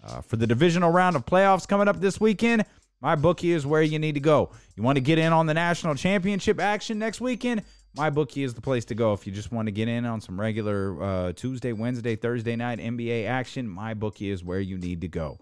uh, 0.04 0.20
for 0.20 0.36
the 0.36 0.48
divisional 0.48 0.90
round 0.90 1.14
of 1.14 1.24
playoffs 1.24 1.66
coming 1.68 1.86
up 1.86 2.00
this 2.00 2.20
weekend, 2.20 2.64
my 3.00 3.16
bookie 3.16 3.52
is 3.52 3.66
where 3.66 3.82
you 3.82 3.98
need 3.98 4.14
to 4.14 4.20
go. 4.20 4.50
You 4.76 4.82
want 4.82 4.96
to 4.96 5.02
get 5.02 5.18
in 5.18 5.32
on 5.32 5.46
the 5.46 5.54
national 5.54 5.94
championship 5.94 6.60
action 6.60 6.98
next 6.98 7.20
weekend? 7.20 7.62
My 7.96 8.10
bookie 8.10 8.42
is 8.42 8.54
the 8.54 8.60
place 8.60 8.84
to 8.86 8.94
go. 8.94 9.12
If 9.12 9.26
you 9.26 9.32
just 9.32 9.52
want 9.52 9.66
to 9.66 9.72
get 9.72 9.86
in 9.88 10.04
on 10.04 10.20
some 10.20 10.40
regular 10.40 11.02
uh, 11.02 11.32
Tuesday, 11.32 11.72
Wednesday, 11.72 12.16
Thursday 12.16 12.56
night 12.56 12.80
NBA 12.80 13.26
action, 13.26 13.68
my 13.68 13.94
bookie 13.94 14.30
is 14.30 14.42
where 14.42 14.58
you 14.58 14.78
need 14.78 15.00
to 15.02 15.08
go. 15.08 15.38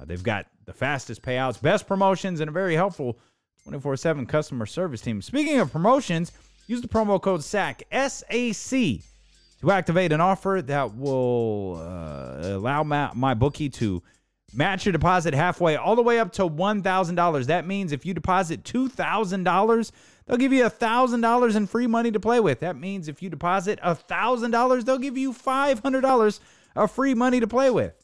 Uh, 0.00 0.06
they've 0.06 0.22
got 0.22 0.46
the 0.64 0.72
fastest 0.72 1.22
payouts, 1.22 1.60
best 1.60 1.86
promotions, 1.86 2.40
and 2.40 2.48
a 2.48 2.52
very 2.52 2.74
helpful 2.74 3.18
24 3.64 3.96
7 3.96 4.26
customer 4.26 4.64
service 4.64 5.00
team. 5.00 5.20
Speaking 5.20 5.58
of 5.58 5.70
promotions, 5.70 6.32
use 6.66 6.80
the 6.80 6.88
promo 6.88 7.20
code 7.20 7.44
SAC, 7.44 7.82
S 7.90 8.24
A 8.30 8.52
C, 8.52 9.02
to 9.60 9.70
activate 9.70 10.12
an 10.12 10.20
offer 10.20 10.62
that 10.64 10.94
will 10.96 11.76
uh, 11.76 12.56
allow 12.56 12.82
my, 12.82 13.10
my 13.14 13.34
bookie 13.34 13.68
to 13.68 14.02
match 14.54 14.84
your 14.84 14.92
deposit 14.92 15.34
halfway, 15.34 15.76
all 15.76 15.96
the 15.96 16.02
way 16.02 16.18
up 16.18 16.32
to 16.32 16.48
$1,000. 16.48 17.46
That 17.46 17.66
means 17.66 17.92
if 17.92 18.04
you 18.04 18.14
deposit 18.14 18.64
$2,000, 18.64 19.92
they'll 20.26 20.36
give 20.36 20.52
you 20.52 20.64
$1,000 20.64 21.56
in 21.56 21.66
free 21.66 21.86
money 21.86 22.10
to 22.10 22.20
play 22.20 22.40
with. 22.40 22.60
That 22.60 22.76
means 22.76 23.08
if 23.08 23.22
you 23.22 23.30
deposit 23.30 23.80
$1,000, 23.80 24.84
they'll 24.84 24.98
give 24.98 25.16
you 25.16 25.32
$500 25.32 26.40
of 26.76 26.90
free 26.90 27.14
money 27.14 27.40
to 27.40 27.46
play 27.46 27.70
with. 27.70 27.94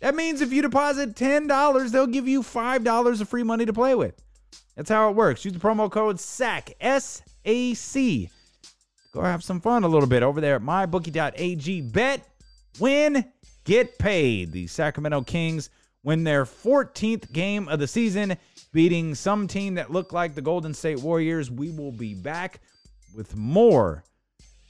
That 0.00 0.14
means 0.14 0.40
if 0.40 0.52
you 0.52 0.62
deposit 0.62 1.14
$10, 1.14 1.90
they'll 1.90 2.06
give 2.06 2.26
you 2.26 2.42
$5 2.42 3.20
of 3.20 3.28
free 3.28 3.42
money 3.42 3.66
to 3.66 3.72
play 3.72 3.94
with. 3.94 4.14
That's 4.76 4.88
how 4.88 5.10
it 5.10 5.16
works. 5.16 5.44
Use 5.44 5.52
the 5.52 5.60
promo 5.60 5.90
code 5.90 6.18
SAC, 6.18 6.72
S 6.80 7.22
A 7.44 7.74
C. 7.74 8.30
Go 9.12 9.20
have 9.22 9.44
some 9.44 9.60
fun 9.60 9.84
a 9.84 9.88
little 9.88 10.08
bit 10.08 10.22
over 10.22 10.40
there 10.40 10.56
at 10.56 10.62
mybookie.ag. 10.62 11.82
Bet, 11.82 12.26
win, 12.78 13.24
get 13.64 13.98
paid. 13.98 14.52
The 14.52 14.68
Sacramento 14.68 15.22
Kings 15.22 15.68
win 16.02 16.24
their 16.24 16.44
14th 16.44 17.32
game 17.32 17.68
of 17.68 17.78
the 17.78 17.86
season, 17.86 18.36
beating 18.72 19.14
some 19.14 19.46
team 19.46 19.74
that 19.74 19.90
looked 19.90 20.12
like 20.12 20.34
the 20.34 20.42
Golden 20.42 20.74
State 20.74 21.00
Warriors. 21.00 21.50
We 21.50 21.70
will 21.70 21.92
be 21.92 22.14
back 22.14 22.60
with 23.14 23.36
more 23.36 24.04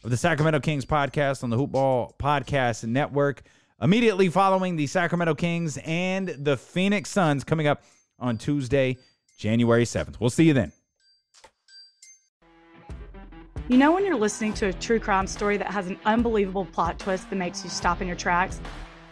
of 0.03 0.11
the 0.11 0.17
Sacramento 0.17 0.61
Kings 0.61 0.85
podcast 0.85 1.45
on 1.45 1.51
the 1.51 1.57
Hoopball 1.57 2.17
Podcast 2.19 2.85
Network 2.85 3.43
immediately 3.83 4.29
following 4.29 4.77
the 4.77 4.87
Sacramento 4.87 5.35
Kings 5.35 5.79
and 5.85 6.29
the 6.29 6.57
Phoenix 6.57 7.11
Suns 7.11 7.45
coming 7.45 7.67
up 7.67 7.83
on 8.19 8.37
Tuesday, 8.37 8.99
January 9.39 9.85
7th. 9.85 10.21
We'll 10.21 10.31
see 10.31 10.45
you 10.45 10.53
then. 10.53 10.73
You 13.69 13.79
know, 13.79 13.93
when 13.93 14.05
you're 14.05 14.17
listening 14.17 14.53
to 14.55 14.67
a 14.67 14.73
true 14.73 14.99
crime 14.99 15.27
story 15.27 15.57
that 15.57 15.69
has 15.69 15.87
an 15.87 15.99
unbelievable 16.05 16.67
plot 16.67 16.99
twist 16.99 17.31
that 17.31 17.37
makes 17.37 17.63
you 17.63 17.71
stop 17.71 18.03
in 18.03 18.09
your 18.09 18.17
tracks? 18.17 18.61